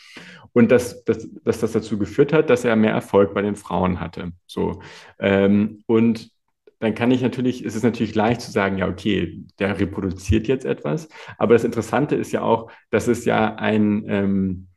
[0.53, 3.99] Und dass, dass, dass das dazu geführt hat, dass er mehr Erfolg bei den Frauen
[3.99, 4.31] hatte.
[4.45, 4.81] So.
[5.19, 6.31] Ähm, und
[6.79, 10.65] dann kann ich natürlich, es ist natürlich leicht zu sagen, ja, okay, der reproduziert jetzt
[10.65, 11.09] etwas.
[11.37, 14.67] Aber das Interessante ist ja auch, dass es ja ein, ähm,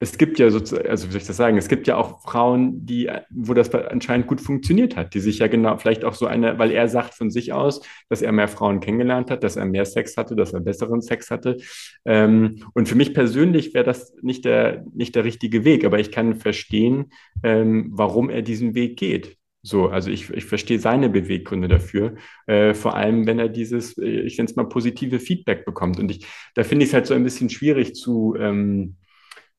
[0.00, 2.86] es gibt ja sozusagen, also wie soll ich das sagen, es gibt ja auch Frauen,
[2.86, 6.58] die, wo das anscheinend gut funktioniert hat, die sich ja genau, vielleicht auch so eine,
[6.58, 9.84] weil er sagt von sich aus, dass er mehr Frauen kennengelernt hat, dass er mehr
[9.84, 11.56] Sex hatte, dass er besseren Sex hatte.
[12.04, 16.12] Ähm, und für mich persönlich wäre das nicht der, nicht der richtige Weg, aber ich
[16.12, 17.10] kann verstehen,
[17.42, 19.36] ähm, warum er diesen Weg geht.
[19.62, 22.14] So, also ich, ich verstehe seine Beweggründe dafür,
[22.46, 25.98] äh, vor allem wenn er dieses, äh, ich nenne es mal positive Feedback bekommt.
[25.98, 26.24] Und ich,
[26.54, 28.94] da finde ich es halt so ein bisschen schwierig zu, ähm,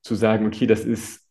[0.02, 1.28] zu sagen, okay, das ist,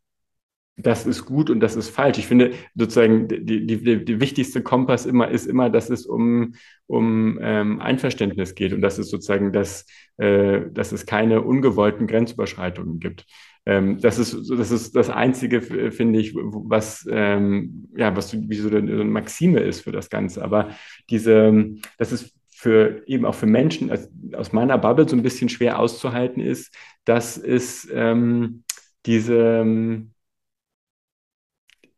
[0.76, 2.18] das ist gut und das ist falsch.
[2.18, 6.54] Ich finde sozusagen die, die, die wichtigste Kompass immer ist immer, dass es um,
[6.86, 9.86] um ähm, Einverständnis geht und dass es sozusagen, dass,
[10.18, 13.26] äh, dass es keine ungewollten Grenzüberschreitungen gibt.
[13.66, 18.68] Ähm, das ist das ist das Einzige, finde ich, was ähm, ja was wie so
[18.68, 20.44] eine Maxime ist für das Ganze.
[20.44, 20.70] Aber
[21.10, 25.48] diese, das ist für eben auch für Menschen also aus meiner Bubble so ein bisschen
[25.48, 28.64] schwer auszuhalten ist, dass es ähm,
[29.06, 29.64] diese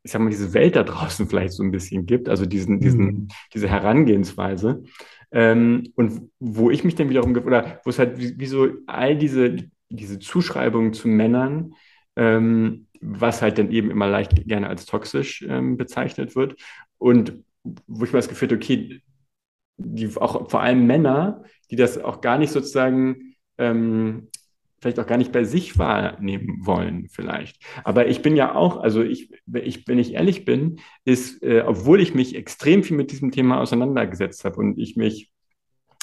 [0.03, 3.05] ich sag mal, diese Welt da draußen vielleicht so ein bisschen gibt, also diesen, diesen,
[3.05, 3.29] mhm.
[3.55, 4.83] diese Herangehensweise.
[5.33, 9.17] Ähm, und wo ich mich dann wiederum, oder wo es halt wie, wie so all
[9.17, 9.57] diese,
[9.89, 11.73] diese Zuschreibungen zu Männern,
[12.17, 16.57] ähm, was halt dann eben immer leicht gerne als toxisch ähm, bezeichnet wird.
[16.99, 17.45] Und
[17.87, 19.01] wo ich mal das Gefühl habe, okay,
[19.83, 24.29] die auch vor allem Männer, die das auch gar nicht sozusagen ähm,
[24.81, 27.63] vielleicht auch gar nicht bei sich wahrnehmen wollen, vielleicht.
[27.85, 32.01] Aber ich bin ja auch, also ich, ich wenn ich ehrlich bin, ist, äh, obwohl
[32.01, 35.31] ich mich extrem viel mit diesem Thema auseinandergesetzt habe und ich mich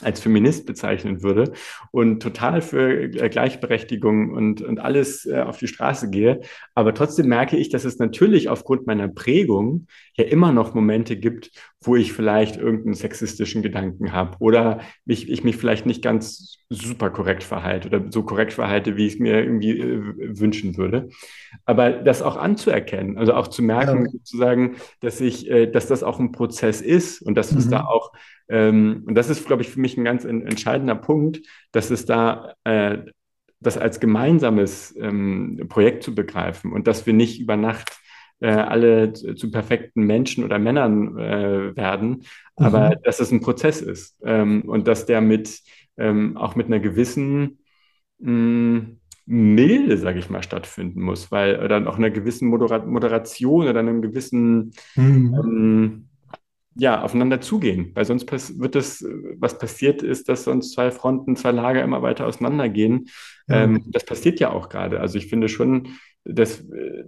[0.03, 1.53] als Feminist bezeichnen würde
[1.89, 6.41] und total für äh, Gleichberechtigung und, und alles äh, auf die Straße gehe.
[6.75, 11.51] Aber trotzdem merke ich, dass es natürlich aufgrund meiner Prägung ja immer noch Momente gibt,
[11.81, 17.09] wo ich vielleicht irgendeinen sexistischen Gedanken habe oder mich, ich mich vielleicht nicht ganz super
[17.09, 21.09] korrekt verhalte oder so korrekt verhalte, wie ich es mir irgendwie äh, wünschen würde.
[21.65, 24.11] Aber das auch anzuerkennen, also auch zu merken, ja.
[24.11, 27.57] sozusagen, dass ich, äh, dass das auch ein Prozess ist und dass mhm.
[27.57, 28.11] es da auch
[28.49, 31.41] ähm, und das ist, glaube ich, für mich ein ganz entscheidender Punkt,
[31.71, 32.99] dass es da äh,
[33.59, 37.99] das als gemeinsames ähm, Projekt zu begreifen und dass wir nicht über Nacht
[38.39, 42.65] äh, alle zu, zu, perfekten Menschen oder Männern äh, werden, mhm.
[42.65, 45.59] aber dass es ein Prozess ist ähm, und dass der mit
[45.97, 47.59] ähm, auch mit einer gewissen
[48.19, 48.97] mh, mm,
[49.29, 54.01] Milde, sage ich mal, stattfinden muss, weil oder auch einer gewissen Modera Moderation oder einem
[54.01, 56.06] gewissen mhm.
[56.79, 59.03] Ja, aufeinander zugehen, weil sonst wird das,
[59.37, 63.07] was passiert ist, dass sonst zwei Fronten, zwei Lager immer weiter auseinandergehen.
[63.47, 63.63] Ja.
[63.63, 64.99] Ähm, das passiert ja auch gerade.
[64.99, 65.89] Also ich finde schon,
[66.23, 67.05] dass äh,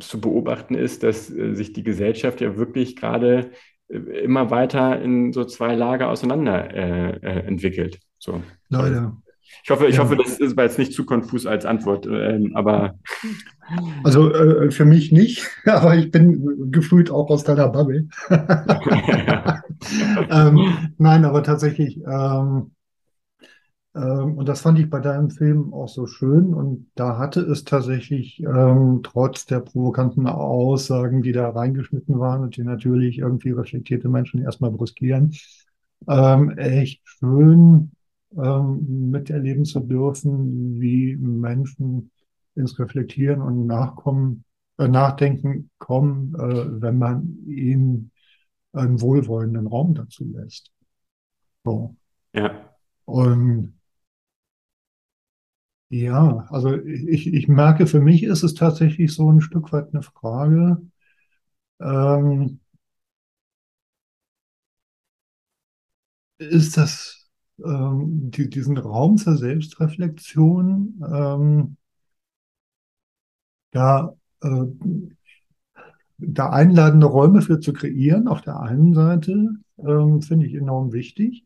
[0.00, 3.50] zu beobachten ist, dass äh, sich die Gesellschaft ja wirklich gerade
[3.88, 8.00] äh, immer weiter in so zwei Lager auseinander äh, äh entwickelt.
[8.18, 8.42] So.
[8.68, 9.16] Leider.
[9.64, 10.02] Ich hoffe, ich ja.
[10.02, 12.98] hoffe, das war jetzt nicht zu konfus als Antwort, ähm, aber.
[14.02, 18.08] Also äh, für mich nicht, aber ich bin gefühlt auch aus deiner Bubble.
[20.30, 22.72] ähm, nein, aber tatsächlich, ähm,
[23.94, 26.54] ähm, und das fand ich bei deinem Film auch so schön.
[26.54, 32.56] Und da hatte es tatsächlich, ähm, trotz der provokanten Aussagen, die da reingeschnitten waren und
[32.56, 35.34] die natürlich irgendwie reflektierte Menschen erstmal brüskieren,
[36.08, 37.92] ähm, echt schön
[38.36, 42.10] ähm, miterleben zu dürfen, wie Menschen
[42.60, 44.44] ins Reflektieren und Nachkommen,
[44.78, 48.12] äh, Nachdenken kommen, äh, wenn man ihnen
[48.72, 50.70] einen wohlwollenden Raum dazu lässt.
[51.64, 51.96] So.
[52.32, 52.74] Ja.
[53.04, 53.74] Und
[55.88, 60.02] ja, also ich, ich merke, für mich ist es tatsächlich so ein Stück weit eine
[60.02, 60.80] Frage,
[61.80, 62.60] ähm,
[66.38, 67.28] ist das
[67.64, 71.76] ähm, die, diesen Raum zur Selbstreflexion ähm,
[73.70, 74.64] da, äh,
[76.18, 81.44] da einladende Räume für zu kreieren, auf der einen Seite, ähm, finde ich enorm wichtig.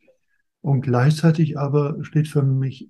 [0.60, 2.88] Und gleichzeitig aber steht für mich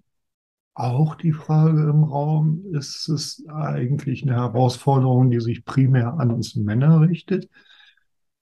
[0.75, 6.57] auch die Frage im Raum, ist es eigentlich eine Herausforderung, die sich primär an uns
[6.57, 7.49] Männer richtet?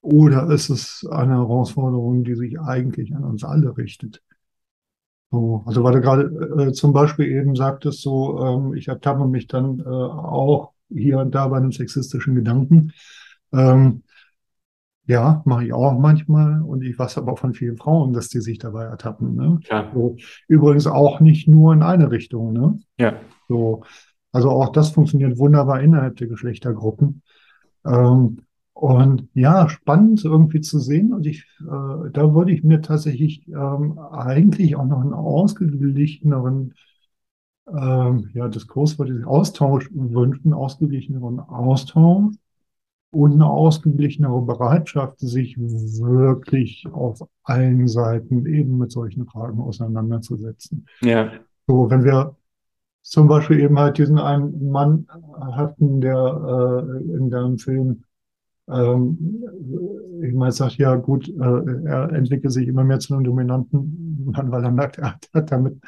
[0.00, 4.22] Oder ist es eine Herausforderung, die sich eigentlich an uns alle richtet?
[5.30, 9.46] So, also weil du gerade äh, zum Beispiel eben sagtest, so, ähm, ich ertappe mich
[9.46, 12.92] dann äh, auch hier und da bei einem sexistischen Gedanken.
[13.52, 14.02] Ähm,
[15.06, 18.40] ja, mache ich auch manchmal und ich weiß aber auch von vielen Frauen, dass die
[18.40, 19.34] sich dabei ertappen.
[19.34, 19.58] Ne?
[19.68, 19.90] Ja.
[19.92, 20.16] So,
[20.48, 22.52] übrigens auch nicht nur in eine Richtung.
[22.52, 22.78] Ne?
[22.98, 23.14] Ja.
[23.48, 23.82] So,
[24.30, 27.22] also auch das funktioniert wunderbar innerhalb der Geschlechtergruppen.
[27.84, 28.38] Ähm,
[28.74, 31.12] und ja, spannend irgendwie zu sehen.
[31.12, 36.74] Und ich, äh, da würde ich mir tatsächlich ähm, eigentlich auch noch einen ausgeglicheneren
[37.68, 42.34] ähm, ja, Diskurs, würde ich Austausch wünschen, ausgeglicheneren Austausch
[43.10, 50.86] und eine ausgeglichenere Bereitschaft, sich wirklich auf allen Seiten eben mit solchen Fragen auseinanderzusetzen.
[51.02, 51.30] Ja.
[51.66, 52.36] So, wenn wir
[53.02, 55.06] zum Beispiel eben halt diesen einen Mann
[55.40, 58.04] hatten, der äh, in deinem Film
[58.68, 59.42] ähm,
[60.22, 64.50] ich meine, sagt ja gut, äh, er entwickelt sich immer mehr zu einem dominanten Mann,
[64.50, 65.78] weil er merkt, er hat, hat damit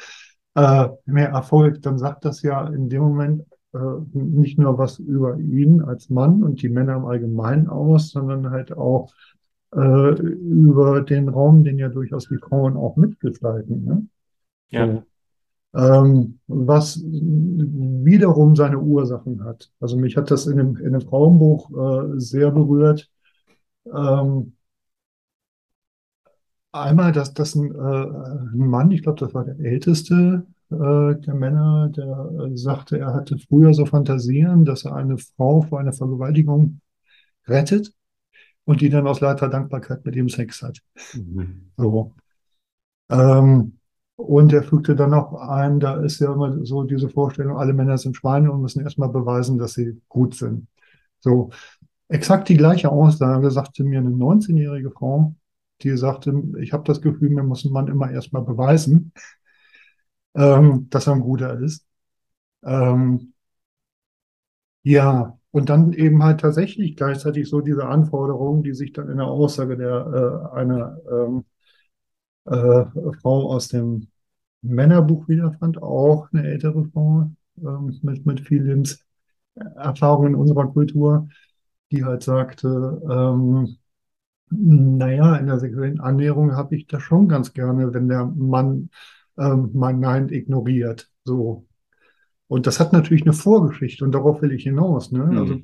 [0.55, 1.81] äh, mehr Erfolg.
[1.81, 3.43] Dann sagt das ja in dem Moment
[3.73, 3.77] äh,
[4.13, 8.75] nicht nur was über ihn als Mann und die Männer im Allgemeinen aus, sondern halt
[8.75, 9.13] auch
[9.73, 13.83] äh, über den Raum, den ja durchaus die Frauen auch mitgestalten.
[13.83, 14.07] Ne?
[14.69, 14.87] Ja.
[14.87, 15.03] So.
[15.77, 19.69] Ähm, was wiederum seine Ursachen hat.
[19.81, 23.09] Also mich hat das in dem, in dem Frauenbuch äh, sehr berührt.
[23.93, 24.53] Ähm,
[26.83, 31.33] einmal, dass das ein, äh, ein Mann, ich glaube, das war der älteste äh, der
[31.35, 35.93] Männer, der äh, sagte, er hatte früher so Fantasien, dass er eine Frau vor einer
[35.93, 36.81] Vergewaltigung
[37.47, 37.93] rettet
[38.65, 40.79] und die dann aus lauter Dankbarkeit mit ihm Sex hat.
[41.13, 41.71] Mhm.
[41.77, 42.13] So.
[43.09, 43.77] Ähm,
[44.15, 47.97] und er fügte dann noch ein, da ist ja immer so diese Vorstellung, alle Männer
[47.97, 50.67] sind Schweine und müssen erstmal beweisen, dass sie gut sind.
[51.19, 51.51] So,
[52.07, 55.35] exakt die gleiche Aussage sagte mir eine 19-jährige Frau,
[55.81, 59.13] die sagte, ich habe das Gefühl, mir muss ein Mann immer erstmal beweisen,
[60.35, 61.85] ähm, dass er ein guter ist.
[62.65, 63.33] Ähm,
[64.83, 69.27] ja, und dann eben halt tatsächlich gleichzeitig so diese Anforderungen, die sich dann in der
[69.27, 71.45] Aussage der äh, einer ähm,
[72.45, 72.85] äh,
[73.21, 74.07] Frau aus dem
[74.61, 81.29] Männerbuch wiederfand, auch eine ältere Frau ähm, mit, mit viel Lebenserfahrung in unserer Kultur,
[81.91, 83.77] die halt sagte, ähm,
[84.49, 88.89] naja, in der sexuellen Annäherung habe ich das schon ganz gerne, wenn der Mann
[89.37, 91.09] ähm, mein Nein ignoriert.
[91.23, 91.65] So.
[92.47, 95.11] Und das hat natürlich eine Vorgeschichte und darauf will ich hinaus.
[95.11, 95.25] Ne?
[95.25, 95.37] Mhm.
[95.37, 95.55] Also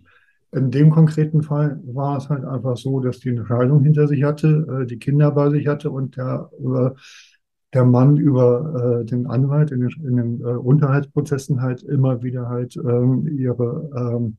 [0.54, 4.24] in dem konkreten Fall war es halt einfach so, dass die eine Scheidung hinter sich
[4.24, 6.90] hatte, äh, die Kinder bei sich hatte und der, äh,
[7.74, 12.50] der Mann über äh, den Anwalt in den, in den äh, Unterhaltsprozessen halt immer wieder
[12.50, 14.38] halt ähm, ihre, ähm, ähm,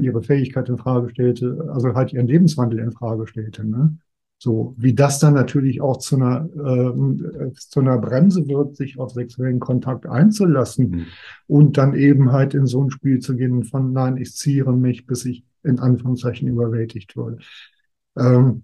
[0.00, 3.64] ihre Fähigkeit in Frage stellte, also halt ihren Lebenswandel in Frage stellte.
[3.64, 3.96] Ne?
[4.40, 9.10] So, wie das dann natürlich auch zu einer, äh, zu einer Bremse wird, sich auf
[9.10, 11.06] sexuellen Kontakt einzulassen Mhm.
[11.48, 15.06] und dann eben halt in so ein Spiel zu gehen von nein, ich ziere mich,
[15.06, 17.38] bis ich in Anführungszeichen überwältigt wurde.
[18.16, 18.62] Ähm,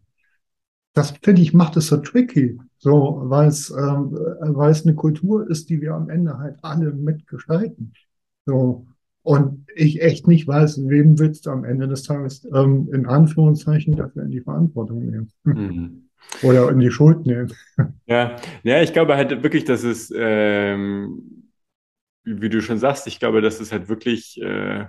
[0.92, 5.50] das finde ich macht es so tricky, so, weil es, ähm, weil es eine Kultur
[5.50, 7.92] ist, die wir am Ende halt alle mitgestalten.
[8.46, 8.86] So.
[9.24, 13.96] Und ich echt nicht weiß, wem willst du am Ende des Tages ähm, in Anführungszeichen
[13.96, 16.10] dafür in die Verantwortung nehmen Mhm.
[16.42, 17.50] oder in die Schuld nehmen.
[18.06, 21.48] Ja, ja, ich glaube halt wirklich, dass es, ähm,
[22.22, 24.80] wie, du schon sagst, ich glaube, dass es halt wirklich äh,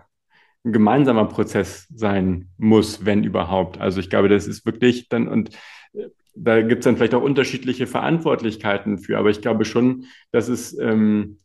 [0.65, 3.79] ein gemeinsamer Prozess sein muss, wenn überhaupt.
[3.79, 5.51] Also ich glaube, das ist wirklich dann, und
[5.93, 10.49] äh, da gibt es dann vielleicht auch unterschiedliche Verantwortlichkeiten für, aber ich glaube schon, dass
[10.49, 11.37] es ähm,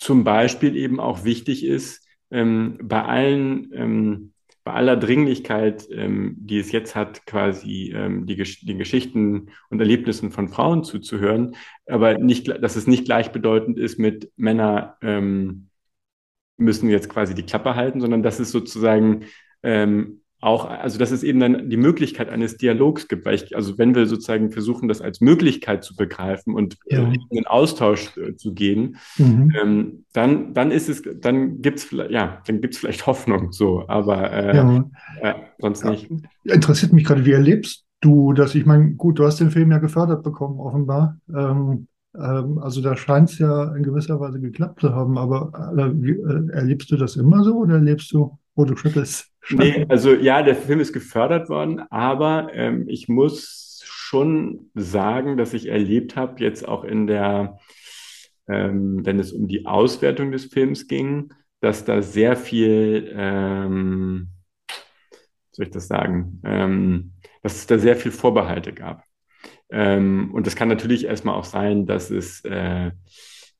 [0.00, 4.32] zum Beispiel eben auch wichtig ist, ähm, bei allen, ähm,
[4.64, 9.78] bei aller Dringlichkeit, ähm, die es jetzt hat, quasi ähm, die, Gesch die Geschichten und
[9.78, 11.54] Erlebnissen von Frauen zuzuhören,
[11.86, 15.68] aber nicht, dass es nicht gleichbedeutend ist mit Männer ähm,
[16.56, 19.26] müssen jetzt quasi die Klappe halten, sondern dass es sozusagen
[19.62, 23.76] ähm, auch, also dass es eben dann die Möglichkeit eines Dialogs gibt, weil ich, also
[23.78, 26.98] wenn wir sozusagen versuchen, das als Möglichkeit zu begreifen und Ja.
[27.04, 29.52] in den Austausch äh, zu gehen, Mhm.
[29.60, 34.32] ähm, dann, dann ist es, dann gibt's vielleicht, ja, dann gibt's vielleicht Hoffnung, so, aber
[34.32, 34.84] äh, Ja.
[35.20, 36.10] äh, sonst nicht.
[36.44, 38.54] Interessiert mich gerade, wie erlebst du das?
[38.54, 41.18] Ich meine, gut, du hast den Film ja gefördert bekommen, offenbar.
[41.34, 46.02] Ähm, ähm, also da scheint es ja in gewisser Weise geklappt zu haben, aber äh,
[46.02, 49.29] wie, äh, erlebst du das immer so oder erlebst du, wo du schüttelst?
[49.48, 55.54] Nee, also ja, der Film ist gefördert worden, aber ähm, ich muss schon sagen, dass
[55.54, 57.58] ich erlebt habe, jetzt auch in der,
[58.48, 64.28] ähm, wenn es um die Auswertung des Films ging, dass da sehr viel, ähm,
[65.52, 67.12] soll ich das sagen, ähm,
[67.42, 69.04] dass es da sehr viel Vorbehalte gab.
[69.70, 72.90] Ähm, und das kann natürlich erstmal auch sein, dass es äh,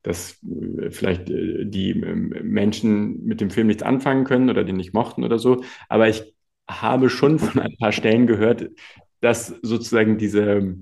[0.03, 4.77] dass äh, vielleicht äh, die ähm, Menschen mit dem Film nichts anfangen können oder den
[4.77, 5.63] nicht mochten oder so.
[5.89, 6.35] Aber ich
[6.69, 8.71] habe schon von ein paar Stellen gehört,
[9.21, 10.77] dass sozusagen diese,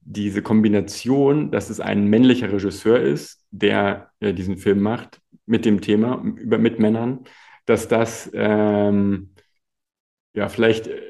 [0.00, 5.80] diese Kombination, dass es ein männlicher Regisseur ist, der äh, diesen Film macht mit dem
[5.80, 7.24] Thema, über, mit Männern,
[7.66, 9.34] dass das ähm,
[10.34, 11.00] ja vielleicht äh,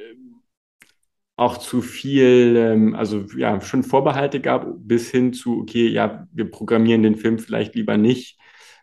[1.37, 6.51] auch zu viel, ähm, also ja, schon Vorbehalte gab, bis hin zu, okay, ja, wir
[6.51, 8.39] programmieren den Film vielleicht lieber nicht,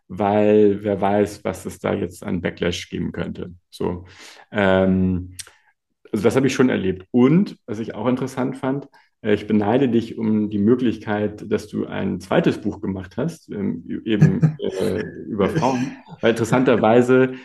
[0.08, 3.54] weil wer weiß, was es da jetzt an Backlash geben könnte.
[3.70, 4.06] So.
[4.52, 5.38] Ähm,
[6.12, 7.08] also das habe ich schon erlebt.
[7.12, 8.90] Und was ich auch interessant fand,
[9.22, 14.02] äh, ich beneide dich um die Möglichkeit, dass du ein zweites Buch gemacht hast, ähm,
[14.06, 15.98] eben äh, über Frauen.
[16.20, 17.36] Weil interessanterweise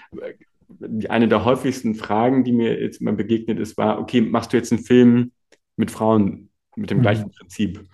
[1.08, 4.72] eine der häufigsten Fragen, die mir jetzt immer begegnet ist, war, okay, machst du jetzt
[4.72, 5.32] einen Film
[5.76, 7.02] mit Frauen mit dem Mhm.
[7.02, 7.84] gleichen Prinzip?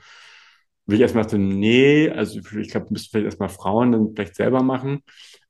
[0.87, 4.35] Will ich erstmal so, nee, also ich glaube, du müsstest vielleicht erstmal Frauen dann vielleicht
[4.35, 5.03] selber machen.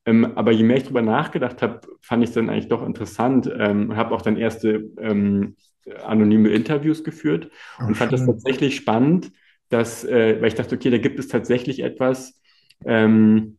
[0.05, 3.51] Ähm, aber je mehr ich drüber nachgedacht habe, fand ich es dann eigentlich doch interessant
[3.57, 5.57] ähm, und habe auch dann erste ähm,
[6.05, 8.27] anonyme Interviews geführt Oh, und fand das schön.
[8.27, 9.33] tatsächlich spannend,
[9.71, 12.41] dass, äh, weil ich dachte, okay, da gibt es tatsächlich etwas,
[12.85, 13.59] ähm,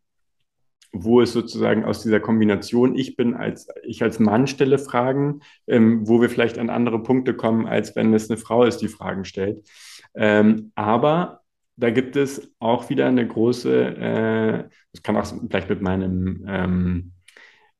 [0.94, 6.08] wo es sozusagen aus dieser Kombination, ich bin als, ich als Mann stelle Fragen, ähm,
[6.08, 9.26] wo wir vielleicht an andere Punkte kommen, als wenn es eine Frau ist, die Fragen
[9.26, 9.68] stellt.
[10.14, 11.42] Ähm, aber
[11.76, 17.12] da gibt es auch wieder eine große, äh, das kann auch vielleicht mit meinem, ähm,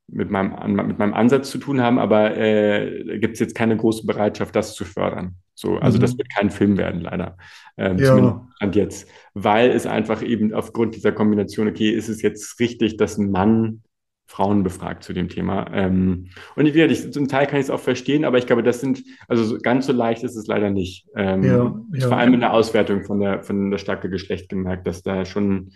[0.08, 3.78] mit meinem, an- mit meinem Ansatz zu tun haben, aber äh, gibt es jetzt keine
[3.78, 5.36] große Bereitschaft, das zu fördern.
[5.56, 6.18] So, also das Mhm.
[6.18, 7.38] wird kein Film werden, leider.
[7.78, 9.08] Ähm, zumindest Ja, Stand jetzt.
[9.34, 13.84] Weil es einfach eben aufgrund dieser Kombination, okay, ist es jetzt richtig, dass ein Mann
[14.26, 15.68] Frauen befragt zu dem Thema?
[15.74, 18.80] Ähm, und gesagt, ich, zum Teil kann ich es auch verstehen, aber ich glaube, das
[18.82, 21.08] sind, also so, ganz so leicht ist es leider nicht.
[21.16, 22.18] Ähm, ja, ich vor ja.
[22.18, 25.72] allem in der Auswertung von der, von der starke Geschlecht gemerkt, dass da schon,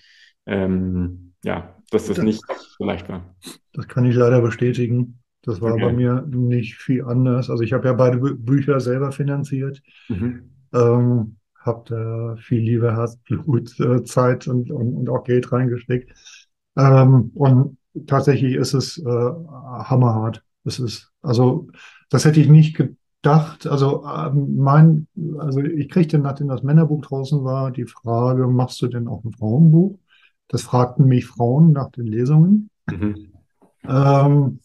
[0.48, 2.44] ähm, ja, dass das Da- nicht
[2.78, 3.36] so leicht war.
[3.74, 5.20] Das kann ich leider bestätigen.
[5.44, 5.94] Das war bei Okay.
[5.94, 7.50] mir nicht viel anders.
[7.50, 10.50] Also ich habe ja beide Bü Bücher selber finanziert, Mhm.
[10.74, 16.14] ähm, habe da viel Liebe, Herzblut, äh, Zeit und, und, und auch Geld reingesteckt.
[16.78, 17.78] Ähm, und
[18.08, 20.44] tatsächlich ist es äh, hammerhart.
[20.64, 21.68] Es ist, also
[22.10, 23.68] das hätte ich nicht gedacht.
[23.68, 25.08] Also ähm, mein,
[25.40, 29.32] also ich kriegte, nachdem das Männerbuch draußen war, die Frage, machst du denn auch ein
[29.34, 29.98] Frauenbuch?
[30.48, 32.70] Das fragten mich Frauen nach den Lesungen.
[32.90, 33.34] Mhm.
[33.84, 34.60] Ähm,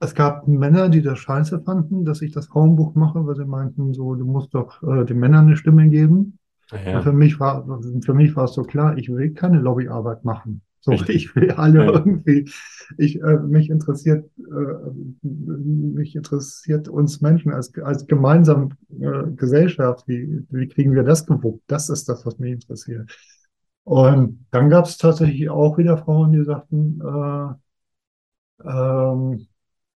[0.00, 3.94] es gab Männer, die das scheiße fanden, dass ich das Frauenbuch mache, weil sie meinten,
[3.94, 6.38] so, du musst doch äh, den Männern eine Stimme geben.
[6.70, 6.98] Ja.
[6.98, 7.66] Und für mich war,
[8.04, 10.62] für mich war es so klar, ich will keine Lobbyarbeit machen.
[10.80, 11.16] So, Richtig.
[11.16, 11.92] ich will alle Ja.
[11.92, 12.48] irgendwie,
[12.98, 20.46] ich, äh, mich interessiert, äh, mich interessiert uns Menschen als, als gemeinsam äh, Gesellschaft, wie,
[20.50, 21.64] wie kriegen wir das gewuppt?
[21.66, 23.10] Das ist das, was mich interessiert.
[23.88, 27.54] Und dann gab es tatsächlich auch wieder Frauen, die sagten, äh,
[28.68, 29.46] ähm,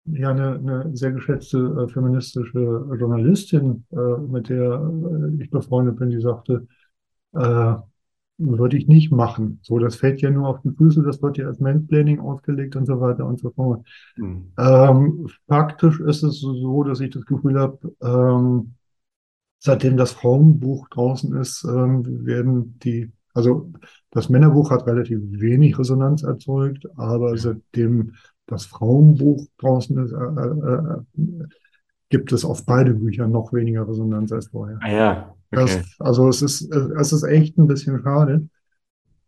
[0.05, 6.09] ja, eine, eine sehr geschätzte äh, feministische Journalistin, äh, mit der äh, ich befreundet bin,
[6.09, 6.67] die sagte,
[7.33, 7.73] äh,
[8.37, 9.59] würde ich nicht machen.
[9.61, 12.85] So, das fällt ja nur auf die Füße, das wird ja als Mansplaining ausgelegt und
[12.85, 13.85] so weiter und so fort.
[14.15, 14.53] Mhm.
[14.57, 18.75] Ähm, faktisch ist es so, dass ich das Gefühl habe, ähm,
[19.59, 23.71] seitdem das Frauenbuch draußen ist, ähm, werden die, also
[24.11, 28.13] das Männerbuch hat relativ wenig Resonanz erzeugt, aber seitdem
[28.45, 31.47] das Frauenbuch draußen ist, äh, äh, äh,
[32.09, 34.77] gibt es auf beide Bücher noch weniger Resonanz als vorher.
[34.81, 35.85] Ah ja, Das, okay.
[35.99, 38.49] also es ist, es ist echt ein bisschen schade.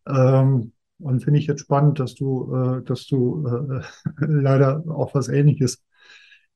[0.05, 3.81] Ähm, und finde ich jetzt spannend, dass du, äh, dass du äh,
[4.25, 5.81] leider auch was Ähnliches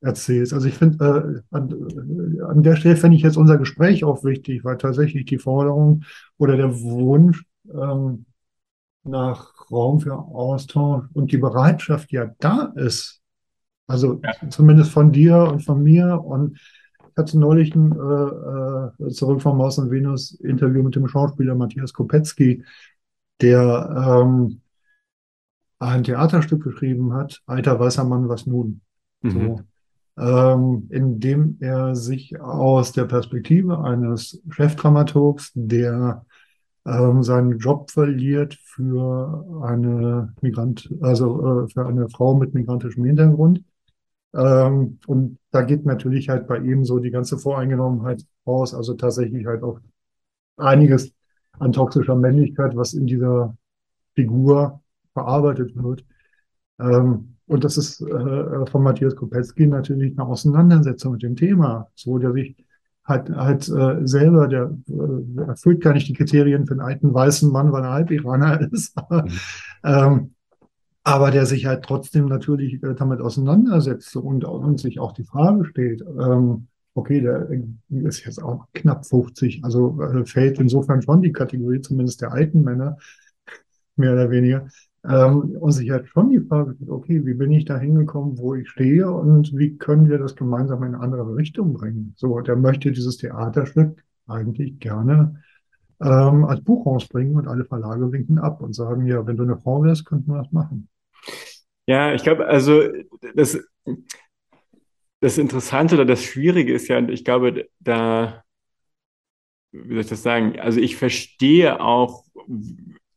[0.02, 0.54] erzählst.
[0.54, 4.24] Also ich finde, äh, an, äh, an der Stelle fände ich jetzt unser Gespräch auch
[4.24, 6.04] wichtig, weil tatsächlich die Forderung
[6.38, 7.43] oder der Wunsch
[7.74, 8.26] ähm,
[9.04, 13.22] nach Raum für Austausch und die Bereitschaft ja da ist.
[13.88, 16.22] Also zumindest von dir und von mir.
[16.24, 16.60] Und
[17.00, 21.56] ich hatte neulich ein äh, äh, zurück vom Mars und Venus Interview mit dem Schauspieler
[21.56, 22.64] Matthias Kopetzky,
[23.41, 24.62] der ähm,
[25.80, 28.82] ein Theaterstück geschrieben hat, Alter weißer Mann, was nun?
[29.22, 29.32] Mhm.
[29.32, 29.62] So,
[30.18, 36.26] ähm, in dem er sich aus der Perspektive eines Chefdramaturgs, der
[36.86, 43.63] ähm, seinen Job verliert für eine Migrant, also äh, für eine Frau mit migrantischem Hintergrund.
[44.34, 49.45] Ähm, und da geht natürlich halt bei ihm so die ganze Voreingenommenheit raus, also tatsächlich
[49.45, 49.80] halt auch
[50.57, 51.13] einiges
[51.59, 53.55] an toxischer Männlichkeit, was in dieser
[54.15, 54.82] Figur
[55.13, 56.05] verarbeitet wird.
[56.80, 62.18] Ähm, und das ist äh, von Matthias Kopetzky natürlich eine Auseinandersetzung mit dem Thema, so
[62.18, 62.56] der sich
[63.06, 67.50] halt halt äh, selber, der äh, erfüllt gar nicht die Kriterien für einen alten weißen
[67.52, 69.41] Mann, weil er Halb-Iraner ist, aber, Mhm.
[69.84, 70.34] ähm,
[71.04, 75.66] aber der sich halt trotzdem natürlich äh, damit auseinandersetzt und, und sich auch die Frage
[75.66, 77.48] stellt, ähm, okay, der
[77.89, 82.62] ist jetzt auch knapp 50, also äh, fällt insofern schon die Kategorie zumindest der alten
[82.62, 82.98] Männer,
[83.95, 84.68] mehr oder weniger,
[85.08, 88.55] ähm, und sich halt schon die Frage stellt, okay, wie bin ich da hingekommen, wo
[88.55, 92.14] ich stehe und wie können wir das gemeinsam in eine andere Richtung bringen?
[92.18, 95.41] So, der möchte dieses Theaterstück eigentlich gerne
[96.01, 99.58] ähm, als Buch rausbringen und alle Verlage winken ab und sagen, ja, wenn du eine
[99.58, 100.89] Frau wärst, könnten wir das machen.
[101.88, 102.84] Ja, ich glaube, also
[103.36, 103.58] das,
[105.22, 108.43] das Interessante oder das Schwierige ist ja, und ich glaube, da,
[109.72, 110.60] wie soll ich das sagen?
[110.60, 112.26] Also ich verstehe auch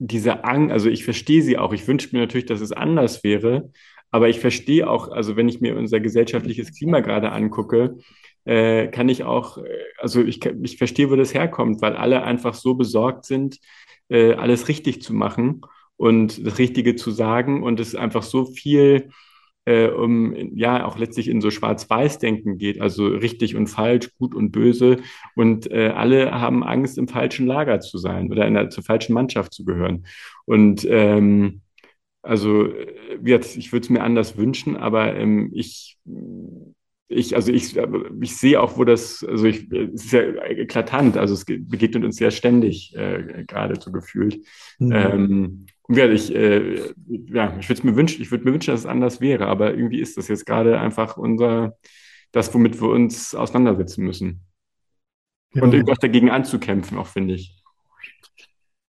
[0.00, 1.72] diese Angst, also ich verstehe sie auch.
[1.72, 3.70] Ich wünsche mir natürlich, dass es anders wäre,
[4.10, 7.98] aber ich verstehe auch, also wenn ich mir unser gesellschaftliches Klima gerade angucke,
[8.46, 9.62] äh, kann ich auch, äh,
[9.98, 13.58] also ich, ich verstehe, wo das herkommt, weil alle einfach so besorgt sind,
[14.08, 15.60] äh, alles richtig zu machen
[15.96, 19.10] und das Richtige zu sagen und es einfach so viel
[19.64, 24.52] äh, um ja auch letztlich in so Schwarz-Weiß-Denken geht, also richtig und falsch, gut und
[24.52, 24.98] böse.
[25.36, 29.14] Und äh, alle haben Angst, im falschen Lager zu sein oder in der, zur falschen
[29.14, 30.06] Mannschaft zu gehören.
[30.46, 31.62] Und ähm,
[32.22, 32.68] also
[33.24, 35.98] jetzt, ich würde es mir anders wünschen, aber ähm, ich
[37.10, 37.76] ich, also ich,
[38.20, 42.20] ich sehe auch, wo das, also ich, es ist ja eklatant, also es begegnet uns
[42.20, 44.46] ja ständig äh, geradezu gefühlt.
[44.78, 44.92] Mhm.
[44.92, 48.80] Ähm, und ja, ich, äh, ja, ich würde mir wünschen, ich würde mir wünschen, dass
[48.80, 51.76] es anders wäre, aber irgendwie ist das jetzt gerade einfach unser,
[52.30, 54.46] das, womit wir uns auseinandersetzen müssen.
[55.52, 55.64] Ja.
[55.64, 57.60] Und irgendwas dagegen anzukämpfen, auch finde ich.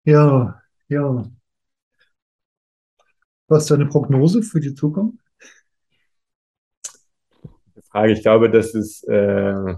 [0.04, 1.24] Ja, ja.
[3.48, 5.29] Was ist deine Prognose für die Zukunft?
[7.90, 8.12] Frage.
[8.12, 9.74] Ich glaube, dass es, äh,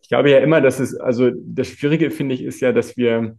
[0.00, 3.38] ich glaube ja immer, dass es, also das Schwierige finde ich ist ja, dass wir,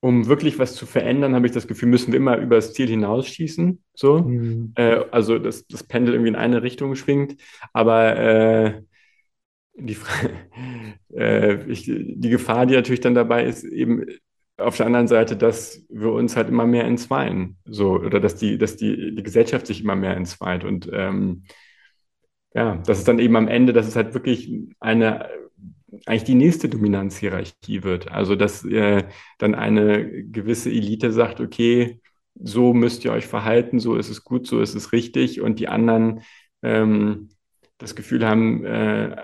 [0.00, 2.88] um wirklich was zu verändern, habe ich das Gefühl, müssen wir immer über das Ziel
[2.88, 3.82] hinausschießen.
[3.94, 4.72] So, mhm.
[4.74, 7.36] äh, also dass das Pendel irgendwie in eine Richtung schwingt,
[7.72, 8.82] aber äh,
[9.74, 9.96] die,
[11.14, 14.06] äh, ich, die Gefahr, die natürlich dann dabei ist, eben
[14.58, 18.58] auf der anderen Seite, dass wir uns halt immer mehr entzweien, so oder dass die,
[18.58, 21.44] dass die, die Gesellschaft sich immer mehr entzweit und ähm,
[22.54, 25.28] ja, das ist dann eben am Ende, dass es halt wirklich eine
[26.06, 28.10] eigentlich die nächste Dominanzhierarchie wird.
[28.10, 29.04] Also dass äh,
[29.38, 32.00] dann eine gewisse Elite sagt, okay,
[32.34, 35.68] so müsst ihr euch verhalten, so ist es gut, so ist es richtig und die
[35.68, 36.22] anderen
[36.62, 37.30] ähm,
[37.78, 39.16] das Gefühl haben, äh,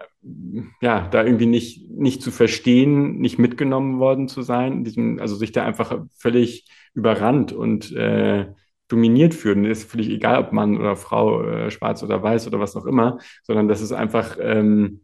[0.80, 5.52] ja, da irgendwie nicht, nicht zu verstehen, nicht mitgenommen worden zu sein, diesem, also sich
[5.52, 8.46] da einfach völlig überrannt und äh,
[8.88, 9.64] dominiert fühlen.
[9.64, 13.18] Ist völlig egal, ob Mann oder Frau, äh, schwarz oder weiß oder was auch immer,
[13.44, 15.02] sondern das ist einfach, ähm,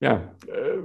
[0.00, 0.78] ja, äh,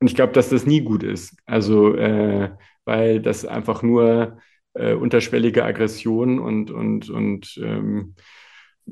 [0.00, 1.36] und ich glaube, dass das nie gut ist.
[1.46, 2.50] Also, äh,
[2.84, 4.38] weil das einfach nur
[4.74, 8.14] äh, unterschwellige Aggression und, und, und ähm,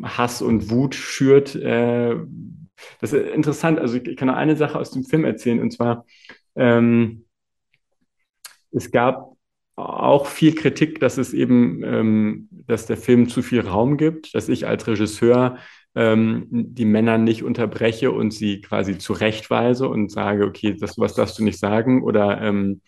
[0.03, 2.17] Hass und Wut schürt, äh,
[3.01, 3.79] das ist interessant.
[3.79, 6.05] Also ich kann noch eine Sache aus dem Film erzählen und zwar
[6.57, 7.25] ähm,
[8.71, 9.37] es gab
[9.77, 14.49] auch viel Kritik, dass es eben, ähm, dass der Film zu viel Raum gibt, dass
[14.49, 15.59] ich als Regisseur
[15.95, 21.39] ähm, die Männer nicht unterbreche und sie quasi zurechtweise und sage, okay, das was darfst
[21.39, 22.81] du nicht sagen oder ähm,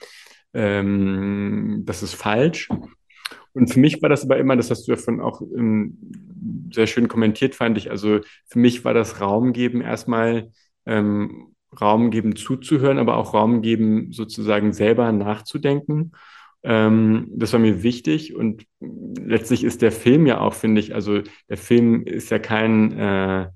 [0.52, 2.68] ähm, das ist falsch.
[3.52, 5.98] Und für mich war das aber immer, das hast du ja von auch ähm,
[6.72, 7.90] sehr schön kommentiert, fand ich.
[7.90, 10.50] Also für mich war das Raum geben erstmal
[10.86, 16.12] ähm, Raum geben zuzuhören, aber auch Raum geben, sozusagen selber nachzudenken.
[16.62, 21.20] Ähm, das war mir wichtig und letztlich ist der Film ja auch, finde ich, also
[21.48, 23.48] der Film ist ja kein äh,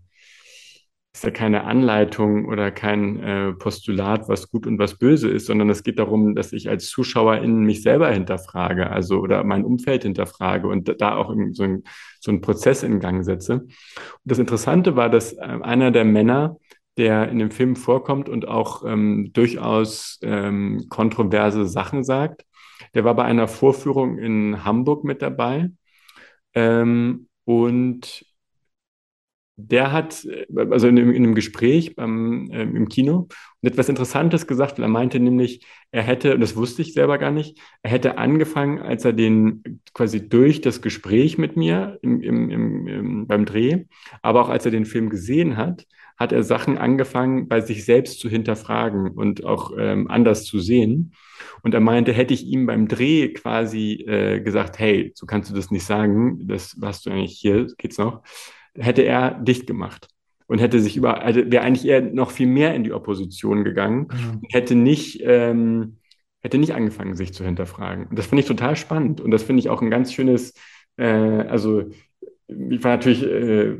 [1.14, 5.70] ist ja keine Anleitung oder kein äh, Postulat, was gut und was böse ist, sondern
[5.70, 10.66] es geht darum, dass ich als Zuschauerin mich selber hinterfrage, also oder mein Umfeld hinterfrage
[10.66, 11.84] und da auch so, ein,
[12.18, 13.60] so einen Prozess in Gang setze.
[13.60, 13.70] Und
[14.24, 16.56] das Interessante war, dass äh, einer der Männer,
[16.98, 22.44] der in dem Film vorkommt und auch ähm, durchaus ähm, kontroverse Sachen sagt,
[22.94, 25.70] der war bei einer Vorführung in Hamburg mit dabei.
[26.54, 28.24] Ähm, und
[29.56, 30.26] der hat,
[30.70, 33.28] also in, in einem Gespräch beim, äh, im Kino,
[33.62, 34.78] etwas Interessantes gesagt.
[34.78, 38.80] Er meinte nämlich, er hätte, und das wusste ich selber gar nicht, er hätte angefangen,
[38.80, 42.50] als er den quasi durch das Gespräch mit mir im, im,
[42.88, 43.84] im, beim Dreh,
[44.22, 45.86] aber auch als er den Film gesehen hat,
[46.16, 51.12] hat er Sachen angefangen, bei sich selbst zu hinterfragen und auch ähm, anders zu sehen.
[51.62, 55.54] Und er meinte, hätte ich ihm beim Dreh quasi äh, gesagt, hey, so kannst du
[55.54, 58.22] das nicht sagen, das hast du eigentlich hier, geht's noch
[58.76, 60.08] hätte er dicht gemacht
[60.46, 64.08] und hätte sich über, also wäre eigentlich eher noch viel mehr in die Opposition gegangen
[64.10, 64.40] mhm.
[64.42, 65.96] und hätte nicht, ähm,
[66.40, 68.06] hätte nicht angefangen, sich zu hinterfragen.
[68.06, 70.54] Und das finde ich total spannend und das finde ich auch ein ganz schönes,
[70.96, 71.84] äh, also
[72.48, 73.78] ich war natürlich, äh,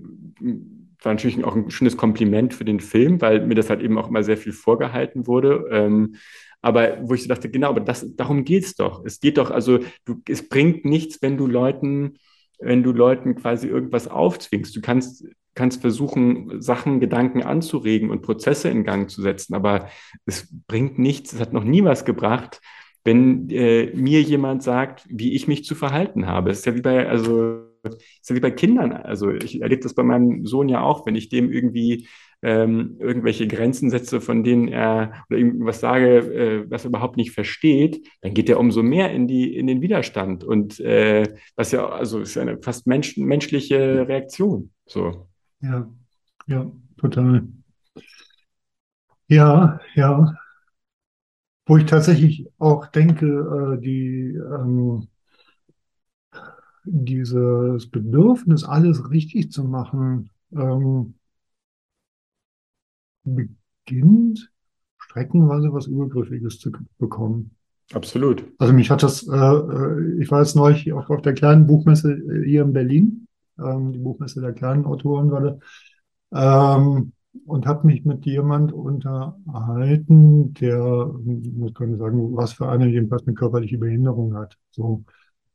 [1.03, 4.09] war natürlich auch ein schönes Kompliment für den Film, weil mir das halt eben auch
[4.09, 5.67] immer sehr viel vorgehalten wurde.
[5.71, 6.17] Ähm,
[6.63, 9.05] aber wo ich so dachte, genau, aber das, darum geht's doch.
[9.05, 12.15] Es geht doch, also du, es bringt nichts, wenn du Leuten
[12.61, 14.75] wenn du Leuten quasi irgendwas aufzwingst.
[14.75, 19.89] Du kannst, kannst versuchen, Sachen, Gedanken anzuregen und Prozesse in Gang zu setzen, aber
[20.27, 22.61] es bringt nichts, es hat noch nie was gebracht,
[23.05, 26.51] wenn äh, mir jemand sagt, wie ich mich zu verhalten habe.
[26.51, 28.93] Es ist ja wie bei, also, ist ja wie bei Kindern.
[28.93, 32.09] Also ich erlebe das bei meinem Sohn ja auch, wenn ich dem irgendwie
[32.45, 37.33] ähm, irgendwelche Grenzen setze, von denen er oder irgendwas sage, äh, was er überhaupt nicht
[37.33, 41.25] versteht, dann geht er umso mehr in die in den Widerstand und äh,
[41.57, 44.71] was ja also ist eine fast mensch, menschliche Reaktion.
[44.87, 45.27] So.
[45.61, 45.89] Ja,
[46.47, 47.49] ja, total.
[49.29, 50.35] Ja, ja.
[51.67, 55.09] wo ich tatsächlich auch denke, äh, die, ähm,
[56.85, 61.15] dieses Bedürfnis, alles richtig zu machen, ähm,
[63.25, 64.51] beginnt
[64.99, 67.57] streckenweise was Übergriffiges zu bekommen.
[67.93, 68.45] Absolut.
[68.59, 72.13] Also mich hat das, äh, äh, ich war jetzt neulich auch auf der kleinen Buchmesse
[72.13, 73.27] äh, hier in Berlin,
[73.59, 75.59] ähm, die Buchmesse der kleinen Autoren war
[76.33, 77.13] ähm,
[77.45, 83.27] und habe mich mit jemand unterhalten, der, muss kann ich sagen, was für eine jedenfalls
[83.27, 84.57] eine körperliche Behinderung hat.
[84.71, 85.05] So.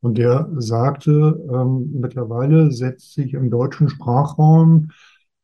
[0.00, 4.88] Und der sagte, ähm, mittlerweile setzt sich im deutschen Sprachraum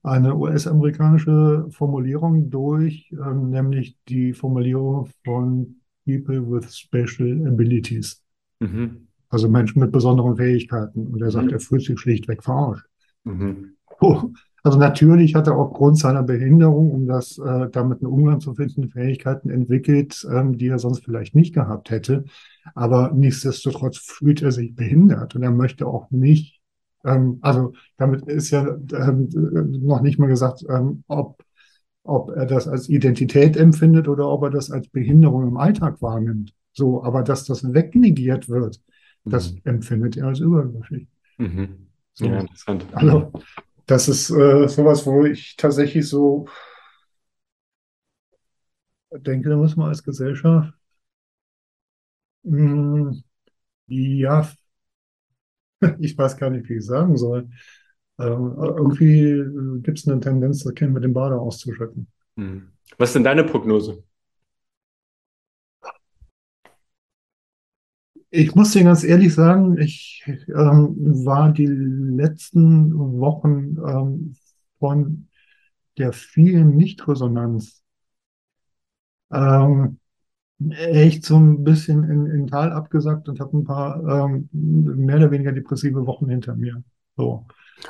[0.06, 8.22] eine US-amerikanische Formulierung durch, ähm, nämlich die Formulierung von People with Special Abilities.
[8.60, 9.08] Mhm.
[9.28, 11.08] Also Menschen mit besonderen Fähigkeiten.
[11.08, 11.52] Und er sagt, Mhm.
[11.52, 12.86] er fühlt sich schlichtweg verarscht.
[13.24, 13.76] Mhm.
[14.00, 14.30] Oh,
[14.62, 18.88] Also natürlich hat er aufgrund seiner Behinderung, um das äh, damit einen Umgang zu finden,
[18.88, 22.24] Fähigkeiten entwickelt, ähm, die er sonst vielleicht nicht gehabt hätte.
[22.74, 26.55] Aber nichtsdestotrotz fühlt er sich behindert und er möchte auch nicht,
[27.06, 29.28] ähm, also damit ist ja ähm,
[29.82, 31.42] noch nicht mal gesagt, ähm, ob,
[32.04, 36.54] ob er das als Identität empfindet oder ob er das als Behinderung im Alltag wahrnimmt.
[36.72, 38.80] So, aber dass das wegnegiert wird,
[39.24, 39.62] das Mhm.
[39.64, 41.08] empfindet er als übergriffig.
[41.38, 41.88] Mhm.
[42.14, 42.26] So.
[42.26, 42.86] Ja, interessant.
[42.94, 43.32] Also,
[43.86, 46.46] das ist äh, sowas, wo ich tatsächlich so
[49.12, 50.72] denke, da muss man als Gesellschaft,
[52.44, 53.12] mh,
[53.88, 54.48] ja,
[55.98, 57.48] ich weiß gar nicht, wie ich sagen soll.
[58.18, 59.44] Ähm, irgendwie
[59.82, 62.06] gibt es eine Tendenz, das Kind mit dem Bade auszuschütten.
[62.36, 62.68] Mhm.
[62.98, 64.02] Was ist denn deine Prognose?
[68.30, 70.94] Ich muss dir ganz ehrlich sagen, ich ähm,
[71.24, 74.36] war die letzten Wochen ähm,
[74.78, 75.28] von
[75.96, 77.82] der vielen Nichtresonanz
[79.32, 79.98] ähm,
[80.70, 85.30] echt so ein bisschen in, in Tal abgesackt und habe ein paar ähm, mehr oder
[85.30, 86.82] weniger depressive Wochen hinter mir.
[87.16, 87.44] So.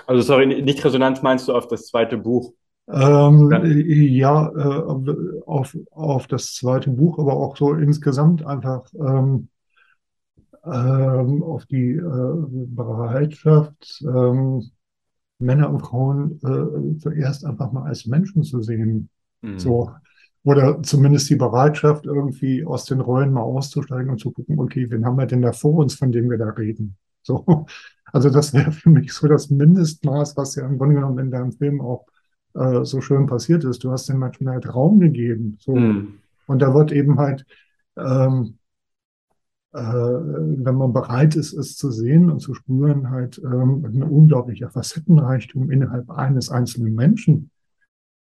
[0.06, 2.52] Also, sorry, nicht Resonanz meinst du auf das zweite Buch?
[2.88, 4.48] Ähm, Ja.
[4.48, 9.48] äh, auf, auf das zweite Buch, aber auch so insgesamt einfach ähm,
[10.64, 14.70] ähm, auf die äh, Bereitschaft, ähm,
[15.38, 19.09] Männer und Frauen äh, zuerst einfach mal als Menschen zu sehen.
[19.43, 19.59] Mhm.
[19.59, 19.90] So.
[20.47, 25.05] Oder zumindest die Bereitschaft, irgendwie aus den Rollen mal auszusteigen und zu gucken, okay, wen
[25.05, 26.97] haben wir denn da vor uns, von dem wir da reden?
[27.23, 27.66] So.
[28.12, 31.51] Also das wäre für mich so das Mindestmaß, was ja im Grunde genommen in deinem
[31.51, 32.06] Film auch
[32.55, 33.82] äh, so schön passiert ist.
[33.82, 35.59] Du hast den Menschen halt Raum gegeben.
[35.59, 35.74] So.
[35.74, 36.20] Mhm.
[36.47, 37.44] Und da wird eben halt,
[37.97, 38.59] ähm,
[39.73, 44.70] äh, wenn man bereit ist, es zu sehen und zu spüren, halt ähm, ein unglaublicher
[44.70, 47.51] Facettenreichtum innerhalb eines einzelnen Menschen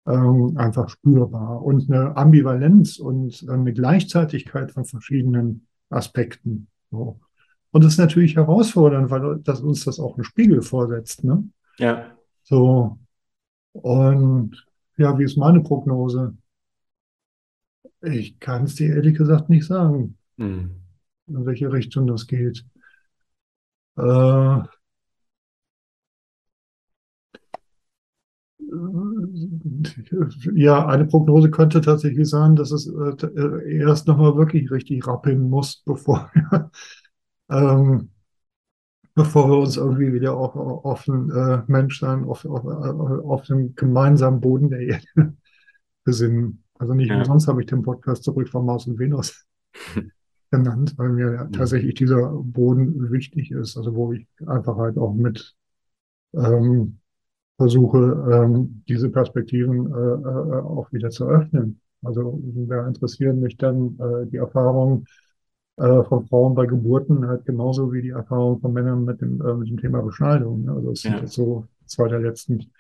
[0.08, 6.68] ähm, einfach spürbar und eine Ambivalenz und eine Gleichzeitigkeit von verschiedenen Aspekten.
[6.90, 7.20] So.
[7.72, 11.24] Und das ist natürlich herausfordernd, weil das uns das auch einen Spiegel vorsetzt.
[11.24, 11.44] Ne?
[11.78, 12.16] Ja.
[12.44, 13.00] So.
[13.74, 14.66] Und
[14.98, 16.36] ja, wie ist meine Prognose?
[18.02, 20.72] Ich kann es dir ehrlich gesagt nicht sagen, Mhm.
[21.28, 22.66] in welche Richtung das geht.
[23.98, 24.62] Äh,
[30.56, 35.84] ja, eine Prognose könnte tatsächlich sein, dass es äh, erst nochmal wirklich richtig rappeln muss,
[35.86, 36.72] bevor wir,
[37.52, 38.10] ähm,
[39.16, 44.40] bevor wir uns irgendwie wieder auf, auf den äh, Menschsein, auf, auf, auf den gemeinsamen
[44.42, 45.06] Boden der Erde
[46.04, 46.64] besinnen.
[46.80, 47.16] Also nicht Ja.
[47.16, 49.46] umsonst habe ich den Podcast zurück von Mars und Venus
[50.52, 53.78] genannt, weil mir ja tatsächlich dieser Boden wichtig ist.
[53.78, 55.56] Also wo ich einfach halt auch mit
[56.36, 57.01] ähm,
[57.62, 57.98] versuche,
[58.32, 61.80] ähm, diese Perspektiven äh, äh, auch wieder zu öffnen.
[62.04, 65.06] Also da interessieren mich dann äh, die Erfahrungen
[65.78, 69.54] äh, von Frauen bei Geburten halt genauso wie die Erfahrungen von Männern mit dem, äh,
[69.54, 70.64] mit dem Thema Beschneidung.
[70.64, 70.72] Ne?
[70.72, 71.20] Also das sind Ja.
[71.22, 72.72] jetzt so zwei der letzten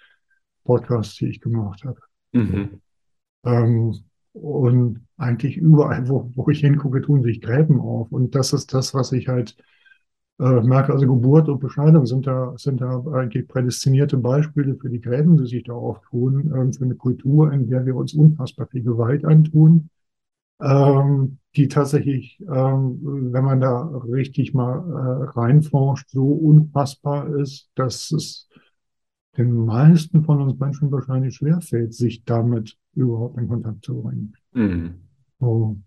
[0.63, 1.99] Podcasts, die ich gemacht habe.
[2.33, 2.81] Mhm.
[3.45, 3.93] Ähm,
[4.33, 8.11] und eigentlich überall, wo, wo ich hingucke, tun sich Gräben auf.
[8.11, 9.55] Und das ist das, was ich halt
[10.41, 10.91] merke.
[10.91, 15.45] Also Geburt und Bescheidung sind da, sind da eigentlich prädestinierte Beispiele für die Gräben, die
[15.45, 19.89] sich da auftun, ähm, für eine Kultur, in der wir uns unfassbar viel Gewalt antun,
[20.59, 22.99] ähm, die tatsächlich, ähm,
[23.31, 28.47] wenn man da richtig mal äh, reinforscht, so unfassbar ist, dass es
[29.37, 34.33] den meisten von uns Menschen wahrscheinlich schwerfällt, sich damit überhaupt in Kontakt zu bringen.
[34.53, 34.95] Mhm.
[35.39, 35.77] So.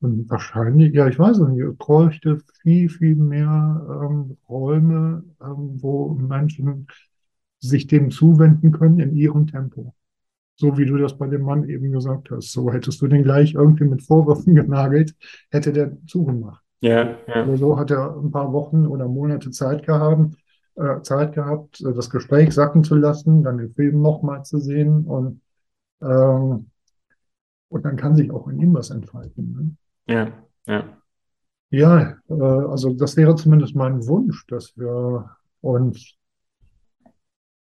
[0.00, 6.10] Und wahrscheinlich, ja, ich weiß nicht, es bräuchte viel, viel mehr ähm, Räume, ähm, wo
[6.14, 6.86] Menschen
[7.60, 9.94] sich dem zuwenden können in ihrem Tempo.
[10.56, 12.52] So wie du das bei dem Mann eben gesagt hast.
[12.52, 15.14] So hättest du den gleich irgendwie mit Vorwürfen genagelt,
[15.50, 16.62] hätte der zugemacht.
[16.80, 17.44] Ja, ja.
[17.44, 20.36] Oder so hat er ein paar Wochen oder Monate Zeit gehabt,
[20.76, 25.06] äh, Zeit gehabt, äh, das Gespräch sacken zu lassen, dann den Film nochmal zu sehen
[25.06, 25.40] und,
[26.02, 26.70] ähm,
[27.68, 29.52] und dann kann sich auch in ihm was entfalten.
[29.52, 29.76] Ne?
[30.06, 30.32] Ja,
[30.66, 31.02] ja.
[31.70, 35.30] Ja, äh, also das wäre zumindest mein Wunsch, dass wir
[35.60, 36.14] uns,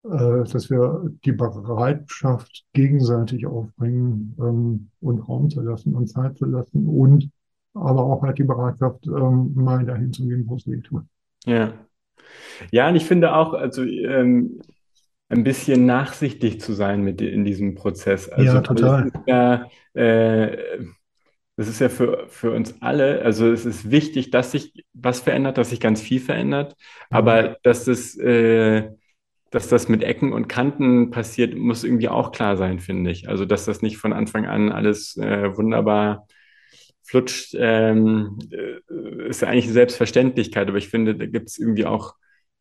[0.05, 6.47] äh, dass wir die Bereitschaft gegenseitig aufbringen ähm, und Raum zu lassen und Zeit zu
[6.47, 7.31] lassen und
[7.75, 11.05] aber auch halt die Bereitschaft, ähm, mal dahin zu gehen, wo es weh tut.
[11.47, 11.73] Ja.
[12.71, 14.61] Ja, und ich finde auch, also ähm,
[15.29, 18.29] ein bisschen nachsichtig zu sein mit in diesem Prozess.
[18.29, 19.11] Also Ja, total.
[19.27, 20.85] ja, äh,
[21.57, 25.59] das ist ja für, für uns alle, also es ist wichtig, dass sich was verändert,
[25.59, 26.77] dass sich ganz viel verändert,
[27.11, 28.91] aber dass das, äh,
[29.51, 33.29] dass das mit Ecken und Kanten passiert, muss irgendwie auch klar sein, finde ich.
[33.29, 36.27] Also dass das nicht von Anfang an alles äh, wunderbar
[37.03, 41.85] flutscht, ähm, äh, ist ja eigentlich eine Selbstverständlichkeit, aber ich finde, da gibt es irgendwie
[41.87, 42.15] auch,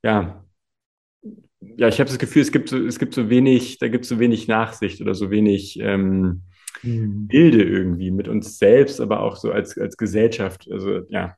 [0.04, 0.44] ja,
[1.78, 4.10] ja, ich habe das Gefühl, es gibt so, es gibt so wenig, da gibt es
[4.10, 6.51] so wenig Nachsicht oder so wenig ähm, Hm.
[6.84, 10.68] Bilde irgendwie mit uns selbst, aber auch so als, als Gesellschaft.
[10.72, 11.36] Also ja,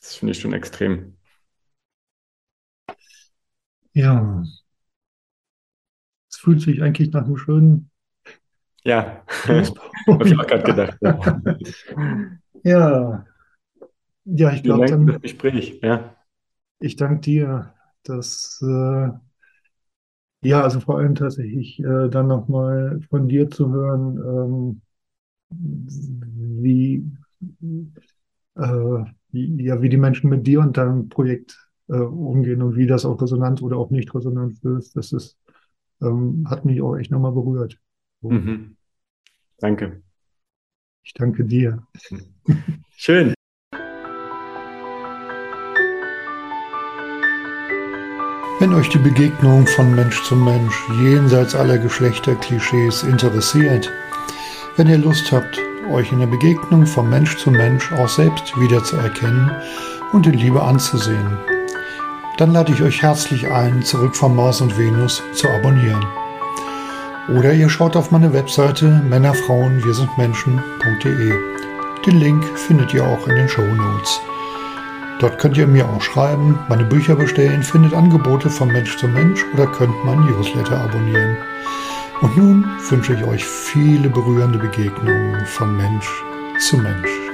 [0.00, 1.16] das finde ich schon extrem.
[3.94, 4.42] Ja,
[6.30, 7.90] es fühlt sich eigentlich nach einem schönen
[8.84, 10.98] Ja, habe ich auch gerade gedacht.
[11.02, 11.40] Ja.
[12.64, 13.24] Ja,
[14.24, 15.78] ja, ich glaube, dann, Gespräch.
[15.82, 16.16] Ja,
[16.80, 19.08] ich danke dir, dass, äh,
[20.48, 24.82] ja, also vor allem tatsächlich äh, dann nochmal von dir zu hören, ähm,
[25.50, 27.04] wie,
[28.56, 32.86] äh, wie, ja, wie die Menschen mit dir und deinem Projekt äh, umgehen und wie
[32.86, 34.96] das auf Resonanz oder auch nicht Resonanz löst.
[34.96, 35.38] Das ist,
[36.02, 37.78] ähm, hat mich auch echt nochmal berührt.
[38.22, 38.76] Mhm.
[39.58, 40.02] Danke.
[41.04, 41.86] Ich danke dir.
[42.96, 43.35] Schön.
[48.58, 53.92] Wenn euch die Begegnung von Mensch zu Mensch jenseits aller Geschlechterklischees interessiert,
[54.76, 55.58] wenn ihr Lust habt,
[55.90, 59.50] euch in der Begegnung von Mensch zu Mensch auch selbst wiederzuerkennen
[60.12, 61.36] und in Liebe anzusehen,
[62.38, 66.04] dann lade ich euch herzlich ein, zurück von Mars und Venus zu abonnieren.
[67.28, 71.32] Oder ihr schaut auf meine Webseite Männerfrauen wir sind Menschen.de.
[72.06, 74.18] Den Link findet ihr auch in den Show Notes.
[75.18, 79.42] Dort könnt ihr mir auch schreiben, meine Bücher bestellen, findet Angebote von Mensch zu Mensch
[79.54, 81.38] oder könnt meinen Newsletter abonnieren.
[82.20, 86.08] Und nun wünsche ich euch viele berührende Begegnungen von Mensch
[86.58, 87.25] zu Mensch.